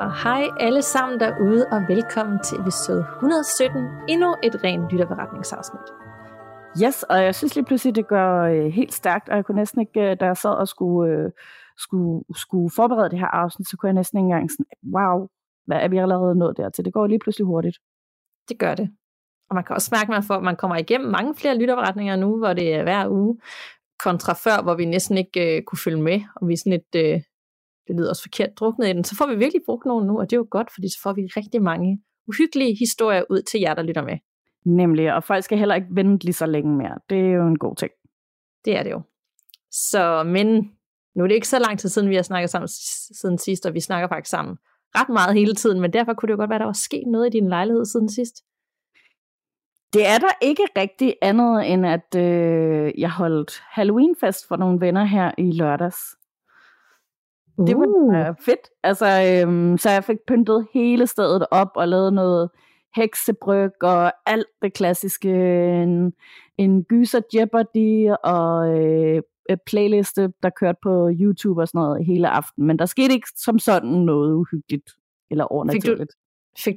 [0.00, 5.88] Og hej alle sammen derude, og velkommen til episode 117, endnu et rent lytterberetningsafsnit.
[6.84, 9.80] Yes, og jeg synes lige pludselig, det gør øh, helt stærkt, og jeg kunne næsten
[9.80, 11.30] ikke, øh, da jeg sad og skulle, øh,
[11.78, 15.28] skulle, skulle forberede det her afsnit, så kunne jeg næsten ikke engang sådan, wow,
[15.66, 16.84] hvad er vi allerede nået dertil?
[16.84, 17.78] Det går lige pludselig hurtigt.
[18.48, 18.90] Det gør det.
[19.50, 22.52] Og man kan også mærke, at man, man kommer igennem mange flere lytterberetninger nu, hvor
[22.52, 23.38] det er hver uge,
[24.04, 27.20] kontra før, hvor vi næsten ikke øh, kunne følge med, og vi sådan et, øh,
[27.90, 29.04] det lyder også forkert, druknet i den.
[29.04, 31.12] Så får vi virkelig brugt nogen nu, og det er jo godt, fordi så får
[31.12, 34.18] vi rigtig mange uhyggelige historier ud til jer, der lytter med.
[34.64, 36.98] Nemlig, og folk skal heller ikke vente lige så længe mere.
[37.10, 37.90] Det er jo en god ting.
[38.64, 39.02] Det er det jo.
[39.70, 40.46] Så, men
[41.14, 42.68] nu er det ikke så lang tid siden, vi har snakket sammen
[43.20, 44.56] siden sidst, og vi snakker faktisk sammen
[44.94, 47.06] ret meget hele tiden, men derfor kunne det jo godt være, at der var sket
[47.06, 48.34] noget i din lejlighed siden sidst.
[49.92, 55.04] Det er der ikke rigtig andet, end at øh, jeg holdt Halloweenfest for nogle venner
[55.04, 56.19] her i lørdags.
[57.60, 57.66] Uh.
[57.66, 58.70] Det var uh, fedt.
[58.82, 62.50] Altså, øhm, så jeg fik pyntet hele stedet op og lavet noget
[62.96, 65.30] heksebryg og alt det klassiske.
[65.82, 66.12] En,
[66.58, 69.22] en gyser Jeopardy og øh,
[69.66, 72.66] playliste, der kørte på YouTube og sådan noget hele aften.
[72.66, 74.90] Men der skete ikke som sådan noget uhyggeligt
[75.30, 75.98] eller overnaturligt.
[76.00, 76.19] Fik du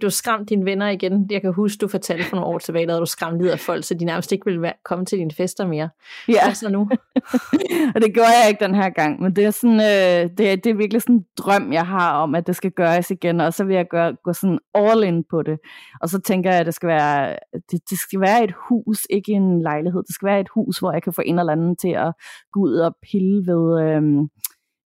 [0.10, 1.28] skræmt dine venner igen?
[1.32, 3.84] Jeg kan huske, du fortalte for nogle år tilbage, at du skræmt lidt af folk,
[3.84, 5.90] så de nærmest ikke ville være, komme til dine fester mere.
[6.28, 6.46] Ja.
[6.46, 6.80] Hvad så nu?
[7.96, 10.56] og det gjorde jeg ikke den her gang, men det er, sådan, øh, det, er,
[10.56, 13.54] det er virkelig sådan en drøm, jeg har om, at det skal gøres igen, og
[13.54, 15.60] så vil jeg gøre, gå sådan all in på det.
[16.02, 17.36] Og så tænker jeg, at det skal være,
[17.72, 20.04] det, det skal være et hus, ikke en lejlighed.
[20.04, 22.14] Det skal være et hus, hvor jeg kan få en eller anden til at
[22.52, 23.82] gå ud og pille ved...
[23.82, 24.02] Øh,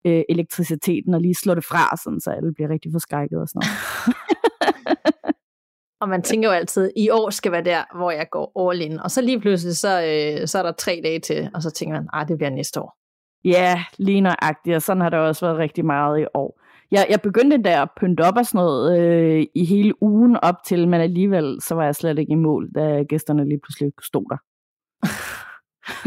[0.06, 3.62] øh, elektriciteten og lige slå det fra, sådan, så alle bliver rigtig forskrækket og sådan
[3.62, 4.16] noget.
[6.00, 9.00] og man tænker jo altid, i år skal være der, hvor jeg går all in.
[9.00, 11.94] Og så lige pludselig, så, øh, så er der tre dage til, og så tænker
[11.94, 12.96] man, ah, det bliver næste år.
[13.44, 16.60] Ja, lige nøjagtigt, og sådan har det også været rigtig meget i år.
[16.90, 20.54] Jeg, jeg begyndte der at pynte op og sådan noget øh, i hele ugen op
[20.66, 24.24] til, men alligevel så var jeg slet ikke i mål, da gæsterne lige pludselig stod
[24.30, 24.36] der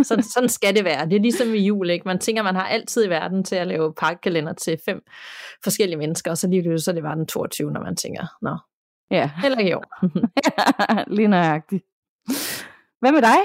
[0.03, 1.05] sådan, sådan skal det være.
[1.05, 2.07] Det er ligesom i jul, ikke?
[2.07, 5.01] Man tænker, man har altid i verden til at lave pakkekalender til fem
[5.63, 8.57] forskellige mennesker, og så lige pludselig så det var den 22, når man tænker, nå,
[9.11, 9.31] ja.
[9.41, 9.71] heller ikke
[10.89, 11.83] ja, lige nøjagtigt.
[12.99, 13.37] Hvad med dig?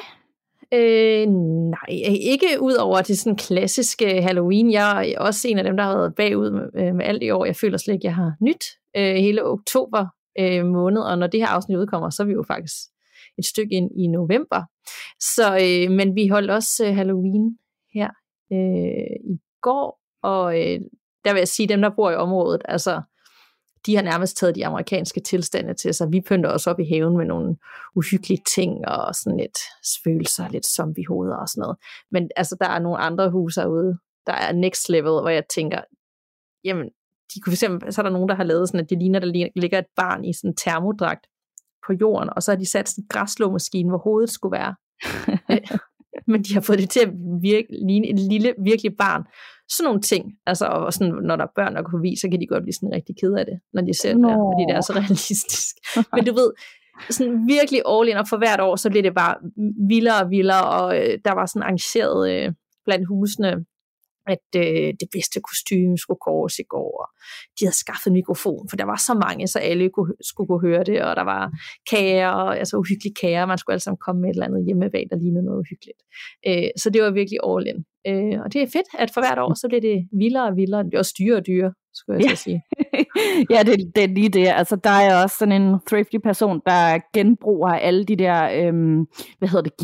[0.72, 1.26] Øh,
[1.70, 1.86] nej,
[2.20, 4.72] ikke ud over det sådan klassiske Halloween.
[4.72, 7.44] Jeg er også en af dem, der har været bagud med, med alt i år.
[7.44, 8.64] Jeg føler slet ikke, jeg har nyt
[8.96, 10.06] øh, hele oktober
[10.38, 12.74] øh, måned, og når det her afsnit udkommer, så er vi jo faktisk
[13.38, 14.62] et stykke ind i november.
[15.34, 17.58] Så, øh, men vi holdt også øh, Halloween
[17.94, 18.10] her
[18.52, 20.80] øh, i går, og øh,
[21.24, 23.02] der vil jeg sige, dem der bor i området, altså
[23.86, 26.12] de har nærmest taget de amerikanske tilstande til sig.
[26.12, 27.56] Vi pynter os op i haven med nogle
[27.96, 29.58] uhyggelige ting og sådan lidt
[29.94, 31.76] spøgelser, lidt zombiehoveder og sådan noget.
[32.10, 35.80] Men altså, der er nogle andre huse herude, der er next level, hvor jeg tænker,
[36.64, 36.84] jamen,
[37.34, 39.18] de kunne for eksempel, så er der nogen, der har lavet sådan, at det ligner,
[39.18, 41.26] der ligger et barn i sådan en termodragt
[41.86, 44.74] på jorden, og så har de sat sådan en græslåmaskine, hvor hovedet skulle være.
[46.30, 47.12] Men de har fået det til at
[47.42, 49.22] virke, ligne et lille, virkelig barn.
[49.68, 50.32] Sådan nogle ting.
[50.46, 52.72] Altså, og sådan, når der er børn, der går forbi, så kan de godt blive
[52.72, 55.74] sådan rigtig ked af det, når de ser det der, fordi det er så realistisk.
[56.14, 56.50] Men du ved,
[57.10, 59.34] sådan virkelig all in, og for hvert år, så bliver det bare
[59.88, 62.52] vildere og vildere, og øh, der var sådan arrangeret øh,
[62.86, 63.50] blandt husene
[64.26, 67.08] at øh, det bedste kostume skulle kåres i går, og
[67.56, 70.84] de havde skaffet mikrofon, for der var så mange, så alle kunne, skulle kunne høre
[70.84, 71.52] det, og der var
[71.90, 75.16] kager, altså uhyggelige kager, man skulle alle sammen komme med et eller andet hjemmevalg, der
[75.16, 76.00] lignede noget uhyggeligt.
[76.48, 77.84] Øh, så det var virkelig all in.
[78.06, 80.84] Øh, og det er fedt, at for hvert år, så bliver det vildere og vildere,
[80.84, 82.34] det er også dyre og dyre, skulle jeg ja.
[82.34, 82.62] sige.
[83.54, 84.46] ja, det, det er lige det.
[84.46, 89.06] Altså, der er også sådan en thrifty person, der genbruger alle de der, øhm,
[89.38, 89.76] hvad hedder det,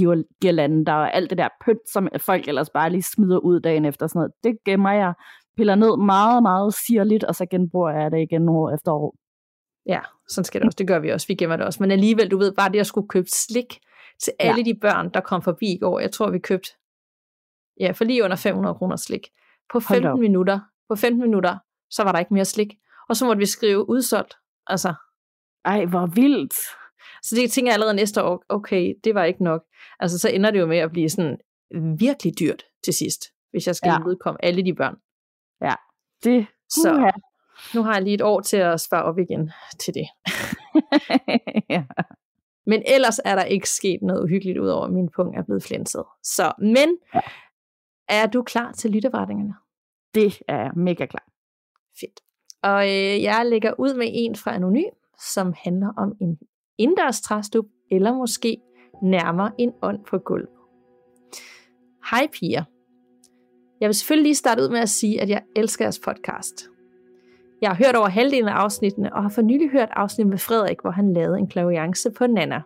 [0.42, 4.06] girlander og alt det der pynt, som folk ellers bare lige smider ud dagen efter.
[4.06, 4.32] Sådan noget.
[4.44, 5.12] Det gemmer jeg,
[5.56, 9.14] piller ned meget, meget sirligt, og så genbruger jeg det igen år efter år.
[9.86, 10.76] Ja, sådan skal det også.
[10.76, 11.26] Det gør vi også.
[11.26, 11.82] Vi gemmer det også.
[11.82, 13.78] Men alligevel, du ved, bare det at skulle købe slik
[14.22, 14.72] til alle ja.
[14.72, 16.00] de børn, der kom forbi i går.
[16.00, 16.70] Jeg tror, vi købte
[17.80, 19.28] ja, for lige under 500 kroner slik.
[19.72, 21.58] På 15 minutter, på 15 minutter,
[21.90, 22.74] så var der ikke mere slik.
[23.08, 24.34] Og så måtte vi skrive udsolgt.
[24.66, 24.94] Altså.
[25.64, 26.54] Ej, hvor vildt.
[27.22, 29.62] Så det tænker jeg allerede næste år, okay, det var ikke nok.
[30.00, 31.38] Altså så ender det jo med at blive sådan
[31.98, 34.06] virkelig dyrt til sidst, hvis jeg skal ja.
[34.06, 34.96] udkomme alle de børn.
[35.62, 35.74] Ja,
[36.24, 37.12] det så,
[37.74, 40.06] Nu har jeg lige et år til at svare op igen til det.
[41.74, 41.84] ja.
[42.66, 46.04] Men ellers er der ikke sket noget uhyggeligt, udover at min punkt er blevet flænset.
[46.22, 47.20] Så, men ja.
[48.10, 49.54] Er du klar til lytterretningerne?
[50.14, 51.24] Det er jeg mega klar.
[52.00, 52.20] Fedt.
[52.62, 56.38] Og øh, jeg lægger ud med en fra Anonym, som handler om en
[56.78, 58.56] indendørs træstup, eller måske
[59.02, 60.48] nærmere en ånd på gulv.
[62.10, 62.64] Hej piger.
[63.80, 66.68] Jeg vil selvfølgelig lige starte ud med at sige, at jeg elsker jeres podcast.
[67.62, 70.80] Jeg har hørt over halvdelen af afsnittene, og har for nylig hørt afsnit med Frederik,
[70.80, 72.62] hvor han lavede en klaviance på Nana.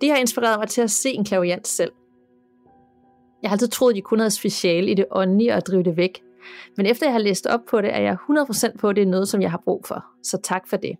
[0.00, 1.92] Det har inspireret mig til at se en klaviant selv.
[3.44, 5.82] Jeg har altid troet, at de kun havde speciale i det åndelige og at drive
[5.82, 6.22] det væk.
[6.76, 9.06] Men efter jeg har læst op på det, er jeg 100% på, at det er
[9.06, 10.04] noget, som jeg har brug for.
[10.22, 10.96] Så tak for det.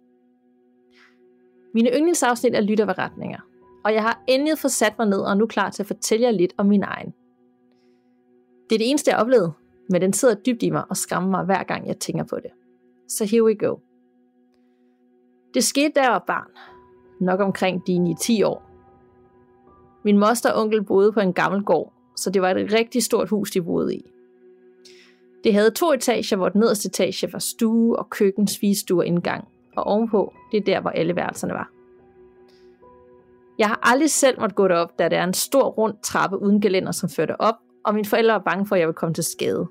[1.74, 3.38] Mine yndlingsafsnit er lytterberetninger,
[3.84, 6.26] og jeg har endelig fået sat mig ned og er nu klar til at fortælle
[6.26, 7.14] jer lidt om min egen.
[8.70, 9.52] Det er det eneste, jeg oplevede,
[9.90, 12.50] men den sidder dybt i mig og skræmmer mig hver gang, jeg tænker på det.
[13.08, 13.76] Så here we go.
[15.54, 16.50] Det skete, da jeg var barn.
[17.20, 18.70] Nok omkring dine 10 år.
[20.04, 23.28] Min moster og onkel boede på en gammel gård, så det var et rigtig stort
[23.28, 24.04] hus, de boede i.
[25.44, 29.48] Det havde to etager, hvor den nederste etage var stue og køkken, spisestue og indgang,
[29.76, 31.70] og ovenpå, det er der, hvor alle værelserne var.
[33.58, 36.60] Jeg har aldrig selv måtte gå derop, da der er en stor rund trappe uden
[36.60, 39.24] gelænder, som førte op, og mine forældre var bange for, at jeg ville komme til
[39.24, 39.68] skade.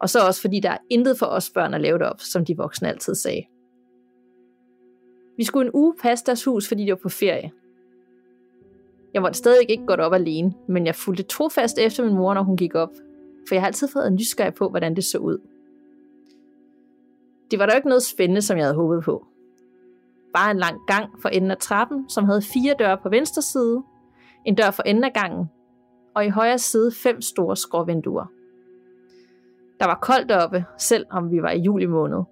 [0.00, 2.44] Og så også fordi der er intet for os børn at lave det op, som
[2.44, 3.46] de voksne altid sagde.
[5.36, 7.50] Vi skulle en uge passe deres hus, fordi de var på ferie.
[9.14, 12.42] Jeg måtte stadig ikke gå op alene, men jeg fulgte trofast efter min mor, når
[12.42, 12.90] hun gik op,
[13.48, 15.38] for jeg har altid fået en nysgerrig på, hvordan det så ud.
[17.50, 19.26] Det var da ikke noget spændende, som jeg havde håbet på.
[20.34, 23.82] Bare en lang gang for enden af trappen, som havde fire døre på venstre side,
[24.46, 25.46] en dør for enden af gangen,
[26.14, 28.24] og i højre side fem store skråvinduer.
[29.80, 32.22] Der var koldt deroppe, selv om vi var i juli måned.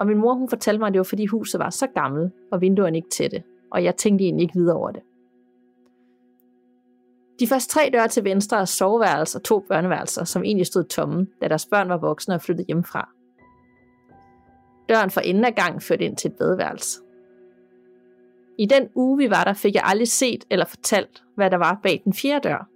[0.00, 2.60] Og min mor hun fortalte mig, at det var fordi huset var så gammelt, og
[2.60, 5.02] vinduerne ikke tætte, og jeg tænkte egentlig ikke videre over det.
[7.40, 11.26] De første tre døre til venstre er soveværelser og to børneværelser, som egentlig stod tomme,
[11.42, 13.08] da deres børn var voksne og flyttede hjemmefra.
[14.88, 17.00] Døren for enden af gang førte ind til et badeværelse.
[18.58, 21.80] I den uge, vi var der, fik jeg aldrig set eller fortalt, hvad der var
[21.82, 22.68] bag den fjerde dør.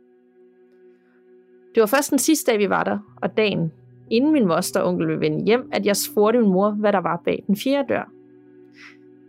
[1.74, 3.72] Det var først den sidste dag, vi var der, og dagen,
[4.10, 7.00] inden min moster og onkel ville vende hjem, at jeg spurgte min mor, hvad der
[7.00, 8.10] var bag den fjerde dør.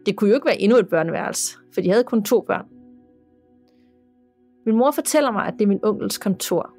[0.05, 2.74] Det kunne jo ikke være endnu et børneværelse, for de havde kun to børn.
[4.65, 6.73] Min mor fortæller mig, at det er min onkels kontor.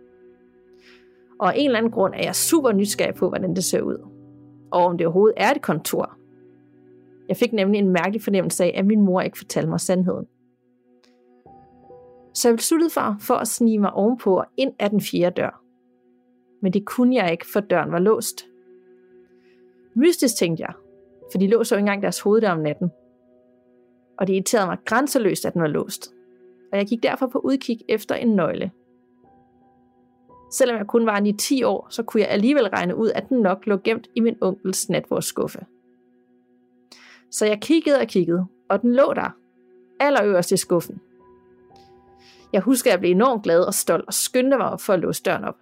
[1.39, 3.99] Og af en eller anden grund er jeg super nysgerrig på, hvordan det ser ud.
[4.71, 6.17] Og om det overhovedet er et kontor.
[7.29, 10.27] Jeg fik nemlig en mærkelig fornemmelse af, at min mor ikke fortalte mig sandheden.
[12.35, 15.63] Så jeg besluttede for, for at snige mig ovenpå og ind af den fjerde dør.
[16.63, 18.47] Men det kunne jeg ikke, for døren var låst.
[19.95, 20.73] Mystisk tænkte jeg,
[21.33, 22.91] for de låser jo ikke engang deres hoveddør om natten.
[24.19, 26.16] Og det irriterede mig grænseløst, at den var låst.
[26.73, 28.71] Og jeg gik derfor på udkig efter en nøgle.
[30.53, 33.67] Selvom jeg kun var 9-10 år, så kunne jeg alligevel regne ud, at den nok
[33.67, 35.67] lå gemt i min onkels natbordsskuffe.
[37.31, 39.31] Så jeg kiggede og kiggede, og den lå der,
[40.01, 41.01] allerøverst i skuffen.
[42.53, 45.23] Jeg husker, at jeg blev enormt glad og stolt og skyndte mig for at låse
[45.23, 45.57] døren op.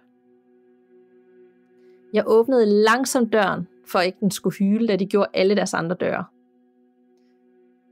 [2.13, 5.95] Jeg åbnede langsomt døren, for ikke den skulle hyle, da de gjorde alle deres andre
[5.95, 6.25] døre.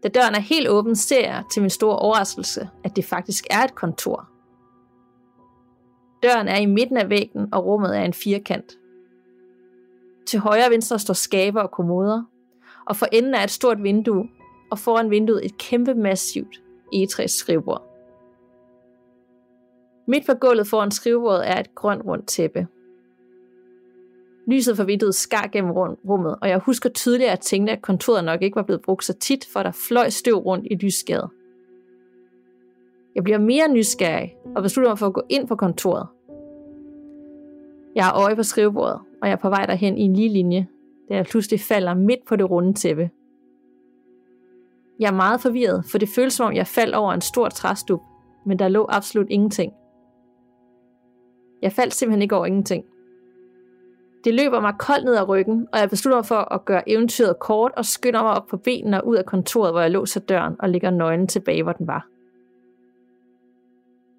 [0.04, 3.64] Da døren er helt åben, ser jeg til min store overraskelse, at det faktisk er
[3.64, 4.30] et kontor.
[6.24, 8.78] Døren er i midten af væggen, og rummet er en firkant.
[10.28, 12.24] Til højre og venstre står skaber og kommoder,
[12.86, 14.30] og for enden er et stort vindue,
[14.72, 16.62] og foran vinduet et kæmpe massivt
[16.94, 17.84] egetræs skrivebord.
[20.08, 22.68] Midt på gulvet foran skrivebordet er et grønt rundt tæppe.
[24.48, 25.72] Lyset fra vinduet skar gennem
[26.10, 29.14] rummet, og jeg husker tydeligt, at tænkte, at kontoret nok ikke var blevet brugt så
[29.14, 31.30] tit, for der fløj støv rundt i lysskade.
[33.16, 36.08] Jeg bliver mere nysgerrig og beslutter mig for at gå ind på kontoret.
[37.96, 40.68] Jeg har øje på skrivebordet, og jeg er på vej derhen i en lige linje,
[41.10, 43.10] da jeg pludselig falder midt på det runde tæppe.
[45.00, 48.02] Jeg er meget forvirret, for det føles som om jeg faldt over en stor træstup,
[48.46, 49.74] men der lå absolut ingenting.
[51.62, 52.86] Jeg faldt simpelthen ikke over ingenting.
[54.24, 57.40] Det løber mig koldt ned ad ryggen, og jeg beslutter mig for at gøre eventyret
[57.40, 60.56] kort og skynder mig op på benene og ud af kontoret, hvor jeg låser døren
[60.60, 62.08] og ligger nøglen tilbage, hvor den var.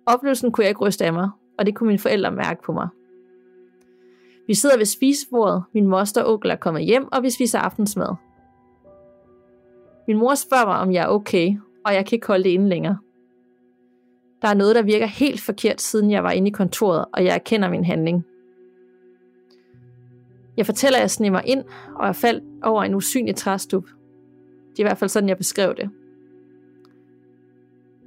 [0.07, 2.89] Oplevelsen kunne jeg ikke ryste af mig, og det kunne mine forældre mærke på mig.
[4.47, 8.15] Vi sidder ved spisebordet, min moster og onkel er kommet hjem, og vi spiser aftensmad.
[10.09, 12.69] Min mor spørger mig, om jeg er okay, og jeg kan ikke holde det inde
[12.69, 12.99] længere.
[14.43, 17.35] Der er noget, der virker helt forkert, siden jeg var inde i kontoret, og jeg
[17.35, 18.25] erkender min handling.
[20.57, 23.85] Jeg fortæller, at jeg snemmer ind, og jeg faldt over en usynlig træstup.
[24.71, 25.91] Det er i hvert fald sådan, jeg beskrev det.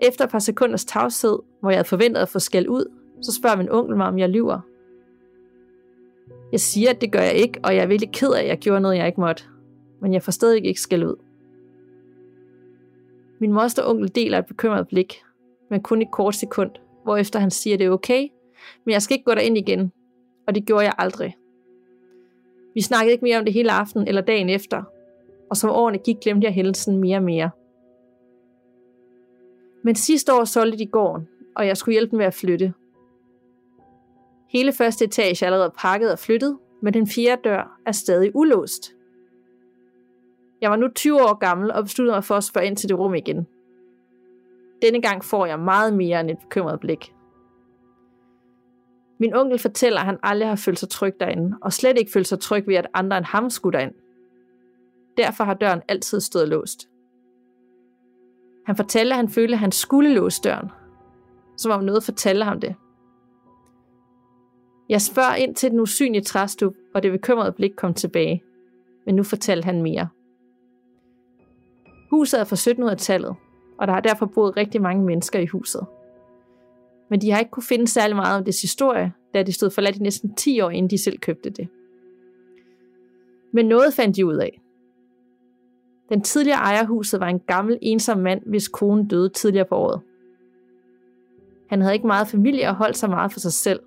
[0.02, 3.58] Efter et par sekunders tavshed, hvor jeg havde forventet at få skæld ud, så spørger
[3.58, 4.60] min onkel mig, om jeg lyver.
[6.52, 8.58] Jeg siger, at det gør jeg ikke, og jeg er virkelig ked af, at jeg
[8.58, 9.44] gjorde noget, jeg ikke måtte.
[10.02, 11.16] Men jeg får stadig ikke skæld ud.
[13.40, 15.24] Min moster og onkel deler et bekymret blik,
[15.70, 16.72] men kun et kort sekund,
[17.04, 18.28] hvorefter han siger, at det er okay,
[18.86, 19.92] men jeg skal ikke gå derind igen,
[20.48, 21.36] og det gjorde jeg aldrig.
[22.78, 24.84] Vi snakkede ikke mere om det hele aften eller dagen efter,
[25.50, 27.50] og som årene gik, glemte jeg hændelsen mere og mere.
[29.84, 32.74] Men sidste år solgte de gården, og jeg skulle hjælpe dem med at flytte.
[34.50, 38.94] Hele første etage er allerede pakket og flyttet, men den fjerde dør er stadig ulåst.
[40.62, 43.00] Jeg var nu 20 år gammel og besluttede mig for at spørge ind til det
[43.00, 43.48] rum igen.
[44.82, 47.14] Denne gang får jeg meget mere end et bekymret blik.
[49.20, 52.28] Min onkel fortæller, at han aldrig har følt sig tryg derinde, og slet ikke følt
[52.28, 53.94] sig tryg ved, at andre end ham skulle derind.
[55.18, 56.90] Derfor har døren altid stået låst.
[58.66, 60.70] Han fortalte, at han følte, at han skulle låse døren,
[61.58, 62.76] som om noget fortalte ham det.
[64.90, 68.44] Jeg spørger ind til den usynlige træstup, og det bekymrede blik kom tilbage.
[69.06, 70.10] Men nu fortalte han mere.
[72.10, 73.36] Huset er fra 1700-tallet,
[73.80, 75.86] og der har derfor boet rigtig mange mennesker i huset.
[77.10, 79.96] Men de har ikke kunne finde særlig meget om dets historie, da det stod forladt
[79.96, 81.68] i næsten 10 år, inden de selv købte det.
[83.52, 84.62] Men noget fandt de ud af.
[86.10, 90.02] Den tidligere ejer huset var en gammel, ensom mand, hvis kone døde tidligere på året.
[91.70, 93.80] Han havde ikke meget familie og holdt sig meget for sig selv.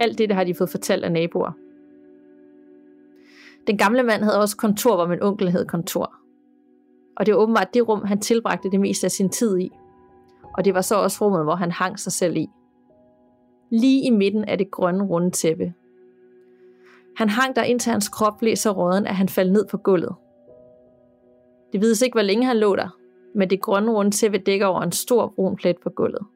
[0.00, 1.52] Alt det, det har de fået fortalt af naboer.
[3.66, 6.14] Den gamle mand havde også kontor, hvor min onkel havde kontor.
[7.16, 9.70] Og det var åbenbart det rum, han tilbragte det meste af sin tid i.
[10.54, 12.46] Og det var så også rummet, hvor han hang sig selv i.
[13.70, 15.74] Lige i midten af det grønne runde tæppe.
[17.16, 20.14] Han hang der indtil hans krop blev så råden, at han faldt ned på gulvet.
[21.72, 22.88] Det vides ikke, hvor længe han lå der,
[23.34, 26.26] men det grønne runde tæppe dækker over en stor brun plet på gulvet.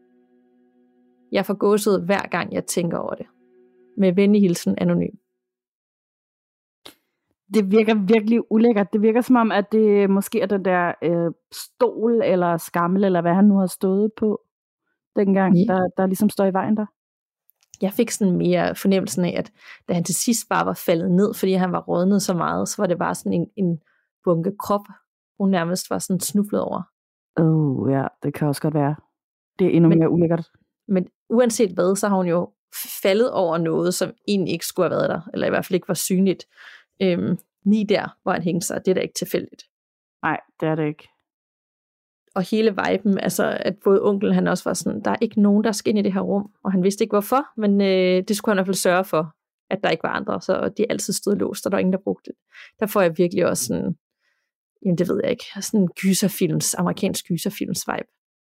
[1.33, 3.27] Jeg får gåsud hver gang, jeg tænker over det.
[3.97, 5.15] Med venlig hilsen anonym
[7.55, 8.93] det virker virkelig ulækkert.
[8.93, 13.21] Det virker som om, at det måske er den der øh, stol eller skammel, eller
[13.21, 14.41] hvad han nu har stået på
[15.17, 15.67] dengang, yeah.
[15.67, 16.87] der, der ligesom står i vejen der.
[17.83, 19.53] Jeg fik sådan mere fornemmelsen af, at
[19.89, 22.83] da han til sidst bare var faldet ned, fordi han var rådnet så meget, så
[22.83, 23.79] var det bare sådan en, en
[24.25, 24.87] bunke krop,
[25.39, 26.83] hun nærmest var sådan snuflet over.
[27.39, 28.95] Åh, oh, ja, det kan også godt være.
[29.59, 30.47] Det er endnu men, mere ulækkert.
[30.89, 32.51] Men uanset hvad, så har hun jo
[33.03, 35.89] faldet over noget, som egentlig ikke skulle have været der, eller i hvert fald ikke
[35.89, 36.45] var synligt
[37.03, 38.81] øhm, lige der, hvor han hængte sig.
[38.85, 39.63] Det er da ikke tilfældigt.
[40.23, 41.09] Nej, det er det ikke.
[42.35, 45.65] Og hele viben, altså at både onkel han også var sådan, der er ikke nogen,
[45.65, 48.37] der skal ind i det her rum, og han vidste ikke hvorfor, men øh, det
[48.37, 49.35] skulle han i hvert fald sørge for,
[49.71, 51.99] at der ikke var andre, så de altid stod låst, og der var ingen, der
[52.05, 52.39] brugte det.
[52.81, 53.97] Der får jeg virkelig også sådan,
[54.85, 58.09] jamen det ved jeg ikke, sådan en gyserfilms, amerikansk gyserfilms vibe.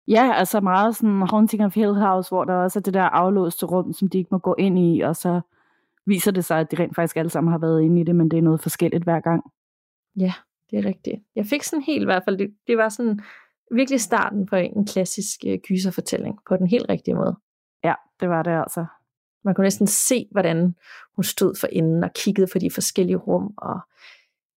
[0.09, 3.67] Ja, altså meget sådan Haunting of Hill House, hvor der også er det der aflåste
[3.67, 5.41] rum, som de ikke må gå ind i, og så
[6.09, 8.31] viser det sig, at de rent faktisk alle sammen har været inde i det, men
[8.31, 9.43] det er noget forskelligt hver gang.
[10.17, 10.33] Ja,
[10.71, 11.17] det er rigtigt.
[11.37, 13.21] Jeg fik sådan helt i hvert fald, det, det var sådan
[13.75, 17.37] virkelig starten på en klassisk uh, gyserfortælling, på den helt rigtige måde.
[17.85, 18.87] Ja, det var det altså.
[19.45, 20.75] Man kunne næsten se, hvordan
[21.17, 23.81] hun stod for inden og kiggede på de forskellige rum, og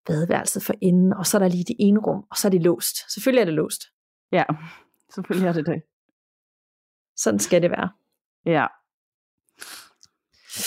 [0.06, 2.62] badeværelset for inden, og så er der lige det ene rum, og så er det
[2.62, 3.14] låst.
[3.14, 3.82] Selvfølgelig er det låst.
[4.32, 4.44] Ja,
[5.16, 5.82] selvfølgelig er det det.
[7.16, 7.90] Sådan skal det være.
[8.46, 8.68] Ja,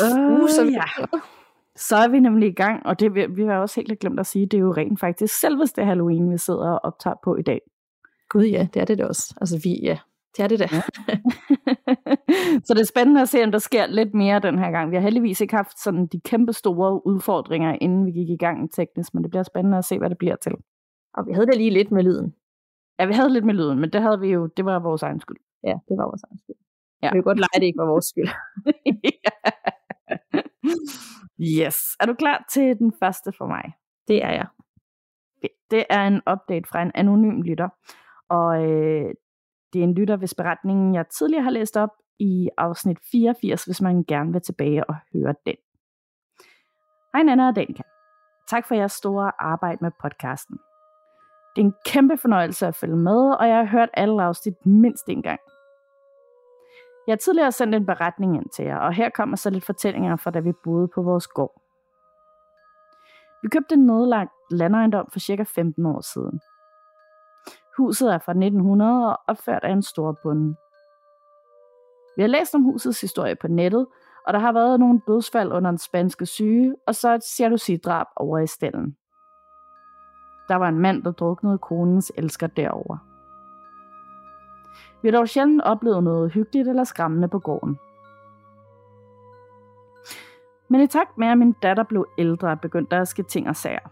[0.03, 1.19] Uh, uh, så, vi, ja.
[1.77, 4.47] så er vi nemlig i gang, og det vi har også helt glemt at sige,
[4.47, 7.61] det er jo rent faktisk selveste Halloween, vi sidder og optager på i dag.
[8.29, 9.35] Gud ja, det er det da også.
[9.41, 9.99] Altså vi, ja,
[10.37, 10.69] det er det da.
[10.73, 10.81] Ja.
[12.67, 14.91] så det er spændende at se, om der sker lidt mere den her gang.
[14.91, 18.73] Vi har heldigvis ikke haft sådan de kæmpe store udfordringer, inden vi gik i gang
[18.73, 20.53] teknisk, men det bliver spændende at se, hvad det bliver til.
[21.15, 22.35] Og vi havde da lige lidt med lyden.
[22.99, 25.21] Ja, vi havde lidt med lyden, men det havde vi jo, det var vores egen
[25.21, 25.37] skyld.
[25.65, 26.57] Ja, det var vores egen skyld.
[27.03, 27.09] Ja.
[27.13, 28.29] Vi kan godt lege, det ikke var vores skyld.
[31.41, 31.97] yes.
[32.01, 33.73] Er du klar til den første for mig?
[34.09, 34.47] Det er jeg.
[35.71, 37.69] Det er en update fra en anonym lytter.
[38.29, 39.15] Og øh,
[39.73, 43.81] det er en lytter, hvis beretningen jeg tidligere har læst op i afsnit 84, hvis
[43.81, 45.57] man gerne vil tilbage og høre den.
[47.15, 47.83] Hej Nana og Danika.
[48.49, 50.59] Tak for jeres store arbejde med podcasten.
[51.57, 55.09] Det er en kæmpe fornøjelse at følge med, og jeg har hørt alle afsnit mindst
[55.09, 55.41] en gang.
[57.07, 60.17] Jeg har tidligere sendt en beretning ind til jer, og her kommer så lidt fortællinger
[60.17, 61.61] fra da vi boede på vores gård.
[63.43, 66.41] Vi købte en nedlagt landejendom for cirka 15 år siden.
[67.79, 70.57] Huset er fra 1900 og opført af en stor bonde.
[72.17, 73.87] Vi har læst om husets historie på nettet,
[74.27, 78.39] og der har været nogle dødsfald under den spanske syge, og så et jalousidrab over
[78.39, 78.97] i stallen.
[80.49, 83.14] Der var en mand, der druknede konens elsker derover.
[85.05, 87.79] Vi har dog sjældent oplevet noget hyggeligt eller skræmmende på gården.
[90.69, 93.57] Men i takt med, at min datter blev ældre, begyndte der at ske ting og
[93.57, 93.89] sager.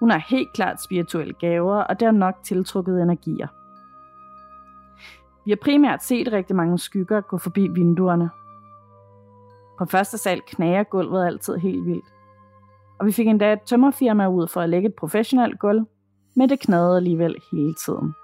[0.00, 3.46] Hun har helt klart spirituelle gaver, og det har nok tiltrukket energier.
[5.44, 8.30] Vi har primært set rigtig mange skygger gå forbi vinduerne.
[9.78, 12.14] På første sal knager gulvet altid helt vildt.
[12.98, 15.84] Og vi fik endda et tømmerfirma ud for at lægge et professionelt gulv,
[16.36, 18.14] men det knagede alligevel hele tiden.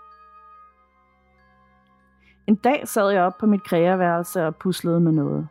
[2.47, 5.49] En dag sad jeg op på mit kreaværelse og puslede med noget.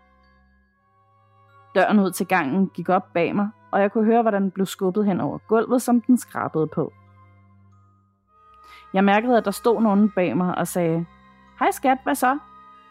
[1.75, 4.65] Døren ud til gangen gik op bag mig, og jeg kunne høre, hvordan den blev
[4.65, 6.93] skubbet hen over gulvet, som den skrabede på.
[8.93, 11.05] Jeg mærkede, at der stod nogen bag mig og sagde,
[11.59, 12.39] Hej skat, hvad så?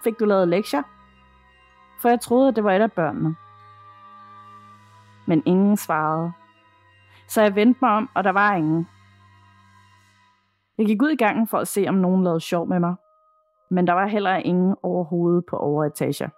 [0.05, 0.83] Fik du lavet lektier?
[2.01, 3.37] For jeg troede, at det var et af børnene.
[5.27, 6.33] Men ingen svarede.
[7.29, 8.89] Så jeg vendte mig om, og der var ingen.
[10.79, 12.95] Jeg gik ud i gangen for at se, om nogen lavede sjov med mig.
[13.73, 16.29] Men der var heller ingen overhovedet på overetager.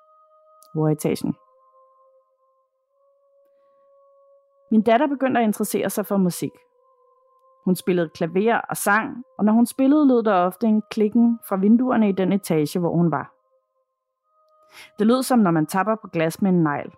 [0.77, 1.35] overetagen.
[4.71, 6.51] Min datter begyndte at interessere sig for musik.
[7.65, 11.57] Hun spillede klaver og sang, og når hun spillede, lød der ofte en klikken fra
[11.57, 13.35] vinduerne i den etage, hvor hun var.
[14.99, 16.93] Det lød som, når man tapper på glas med en negl.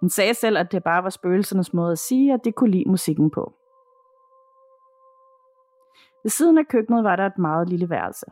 [0.00, 2.90] Hun sagde selv, at det bare var spøgelsernes måde at sige, at de kunne lide
[2.90, 3.52] musikken på.
[6.22, 8.26] Ved siden af køkkenet var der et meget lille værelse.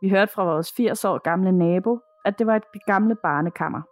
[0.00, 3.82] Vi hørte fra vores 80 år gamle nabo, at det var et gamle barnekammer.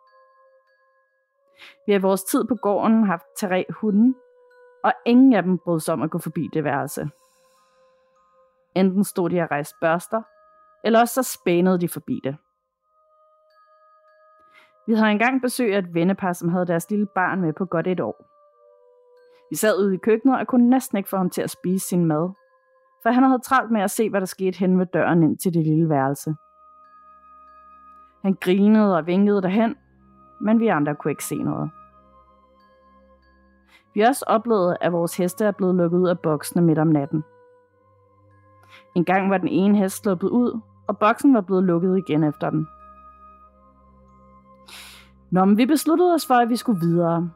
[1.86, 4.14] Vi har i vores tid på gården haft tre hunde,
[4.84, 7.10] og ingen af dem brød sig om at gå forbi det værelse.
[8.74, 10.22] Enten stod de og rejste børster,
[10.84, 12.36] eller også så spænede de forbi det.
[14.86, 17.86] Vi havde engang besøg af et vennepar, som havde deres lille barn med på godt
[17.86, 18.26] et år.
[19.50, 22.04] Vi sad ude i køkkenet og kunne næsten ikke få ham til at spise sin
[22.04, 22.30] mad,
[23.06, 25.54] for han havde travlt med at se, hvad der skete hen ved døren ind til
[25.54, 26.34] det lille værelse.
[28.22, 29.76] Han grinede og vinkede derhen,
[30.40, 31.70] men vi andre kunne ikke se noget.
[33.94, 37.24] Vi også oplevet, at vores heste er blevet lukket ud af boksene midt om natten.
[38.94, 42.50] En gang var den ene hest sluppet ud, og boksen var blevet lukket igen efter
[42.50, 42.68] den.
[45.30, 47.30] Nå, men vi besluttede os for, at vi skulle videre.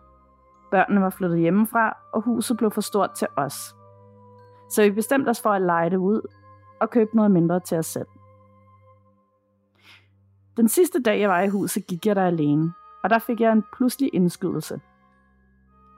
[0.71, 3.80] Børnene var flyttet hjemmefra, og huset blev for stort til os.
[4.71, 6.21] Så vi bestemte os for at lege det ud
[6.81, 8.07] og købe noget mindre til os selv.
[10.57, 13.53] Den sidste dag, jeg var i huset, gik jeg der alene, og der fik jeg
[13.53, 14.81] en pludselig indskydelse.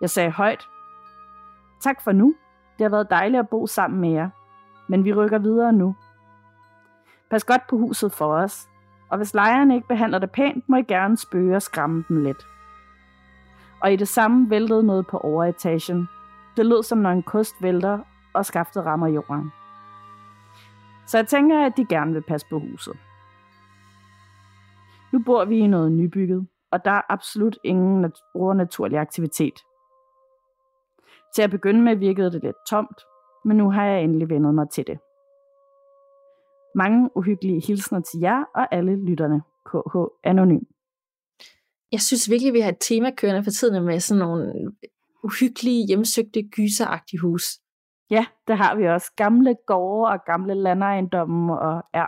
[0.01, 0.69] Jeg sagde højt,
[1.83, 2.35] Tak for nu.
[2.79, 4.31] Det har været dejligt at bo sammen med jer.
[4.89, 5.95] Men vi rykker videre nu.
[7.31, 8.69] Pas godt på huset for os,
[9.11, 12.47] og hvis lejerne ikke behandler det pænt, må I gerne spøge og skræmme dem lidt.
[13.81, 16.09] Og i det samme væltede noget på overetagen.
[16.57, 17.99] Det lød som når en kost vælter,
[18.35, 19.53] og skaftet rammer jorden.
[21.07, 22.97] Så jeg tænker, at de gerne vil passe på huset.
[25.13, 29.55] Nu bor vi i noget nybygget, og der er absolut ingen nat- overnaturlig aktivitet.
[31.35, 33.01] Til at begynde med virkede det lidt tomt,
[33.45, 34.99] men nu har jeg endelig vendet mig til det.
[36.75, 39.43] Mange uhyggelige hilsner til jer og alle lytterne.
[39.67, 40.65] KH Anonym.
[41.93, 44.73] Jeg synes virkelig, vi har et tema kørende for tiden med sådan nogle
[45.23, 47.45] uhyggelige, hjemsøgte, gyseragtige hus.
[48.13, 49.13] Ja, det har vi også.
[49.17, 52.05] Gamle gårde og gamle landejendomme og ja.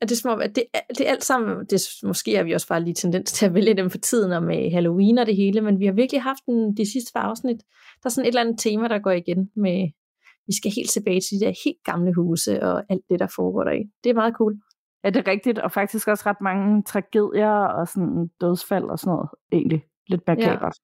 [0.00, 2.52] Og det er som om, at det, det er alt sammen, det, måske har vi
[2.52, 5.36] også bare lige tendens til at vælge dem for tiden og med Halloween og det
[5.36, 7.58] hele, men vi har virkelig haft en, de sidste par afsnit,
[8.02, 9.88] der er sådan et eller andet tema, der går igen med,
[10.46, 13.64] vi skal helt tilbage til de der helt gamle huse og alt det, der foregår
[13.64, 13.82] deri.
[14.04, 14.54] Det er meget cool.
[15.04, 19.10] Ja, det er rigtigt, og faktisk også ret mange tragedier og sådan dødsfald og sådan
[19.10, 19.84] noget, egentlig.
[20.06, 20.76] Lidt makabert.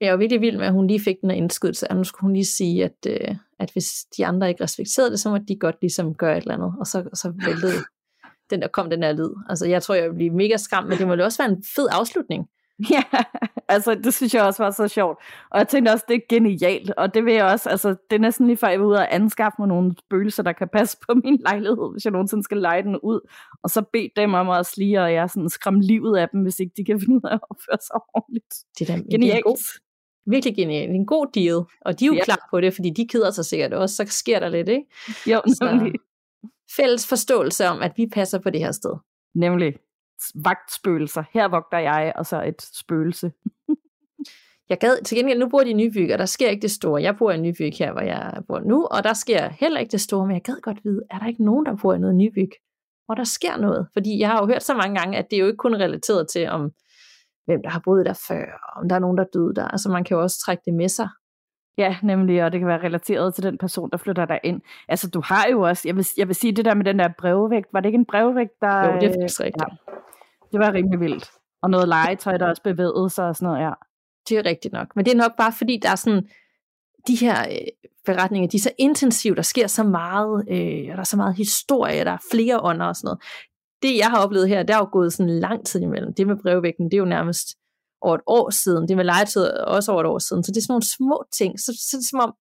[0.00, 2.22] Jeg jo virkelig vild med, at hun lige fik den her indskydelse, og nu skulle
[2.22, 5.58] hun lige sige, at, øh, at hvis de andre ikke respekterede det, så må de
[5.58, 7.72] godt ligesom gøre et eller andet, og så, så væltede
[8.50, 9.34] den der kom den her lyd.
[9.48, 11.64] Altså, jeg tror, jeg vil blive mega skræmt, men det må jo også være en
[11.76, 12.48] fed afslutning.
[12.90, 13.02] Ja,
[13.68, 15.18] altså det synes jeg også var så sjovt.
[15.50, 16.90] Og jeg tænkte også, det er genialt.
[16.90, 19.14] Og det vil jeg også, altså det er næsten lige før, jeg vil ud og
[19.14, 22.82] anskaffe mig nogle spøgelser, der kan passe på min lejlighed, hvis jeg nogensinde skal lege
[22.82, 23.20] den ud.
[23.62, 26.60] Og så bede dem om at slige, og jeg sådan skræmme livet af dem, hvis
[26.60, 28.54] ikke de kan finde ud af at opføre sig ordentligt.
[28.78, 29.20] Det er da Genialt.
[29.20, 29.56] Det er god,
[30.26, 30.90] virkelig genialt.
[30.90, 31.64] En god deal.
[31.80, 32.24] Og de er jo Ja.
[32.24, 33.96] klar på det, fordi de keder sig sikkert også.
[33.96, 34.84] Så sker der lidt, ikke?
[35.26, 35.92] Jo, Så- nemlig.
[36.76, 38.94] Fælles forståelse om, at vi passer på det her sted.
[39.34, 39.74] Nemlig.
[40.34, 41.24] Vagtspøgelser.
[41.32, 43.32] Her vogter jeg, og så et spøgelse.
[44.68, 47.02] Jeg gad, til gengæld, nu bor de i Nybyg, og der sker ikke det store.
[47.02, 50.00] Jeg bor i Nybyg her, hvor jeg bor nu, og der sker heller ikke det
[50.00, 52.50] store, men jeg gad godt vide, er der ikke nogen, der bor i noget Nybyg?
[53.06, 53.86] hvor der sker noget.
[53.92, 56.28] Fordi jeg har jo hørt så mange gange, at det er jo ikke kun relateret
[56.28, 56.70] til, om
[57.46, 58.44] hvem der har boet der før,
[58.76, 59.68] om der er nogen, der døde der.
[59.68, 61.08] Altså man kan jo også trække det med sig.
[61.78, 64.60] Ja, nemlig, og det kan være relateret til den person, der flytter der ind.
[64.88, 67.08] Altså, du har jo også, jeg vil, jeg vil sige, det der med den der
[67.18, 68.86] brevvægt, var det ikke en brevvægt, der...
[68.86, 69.62] Jo, det er faktisk rigtigt.
[69.62, 69.94] Ja,
[70.52, 71.30] det var rimelig vildt.
[71.62, 73.72] Og noget legetøj, der også bevægede sig og sådan noget, ja.
[74.28, 74.96] Det er rigtigt nok.
[74.96, 76.28] Men det er nok bare, fordi der er sådan,
[77.08, 81.00] de her øh, beretninger, de er så intensive, der sker så meget, øh, og der
[81.00, 83.20] er så meget historie, der er flere ånder og sådan noget.
[83.82, 86.14] Det, jeg har oplevet her, der er jo gået sådan lang tid imellem.
[86.14, 87.46] Det med brevvægten, det er jo nærmest
[88.00, 88.88] over et år siden.
[88.88, 90.42] Det med legetøj også over et år siden.
[90.44, 91.60] Så det er sådan nogle små ting.
[91.60, 92.34] Så, så det er som om,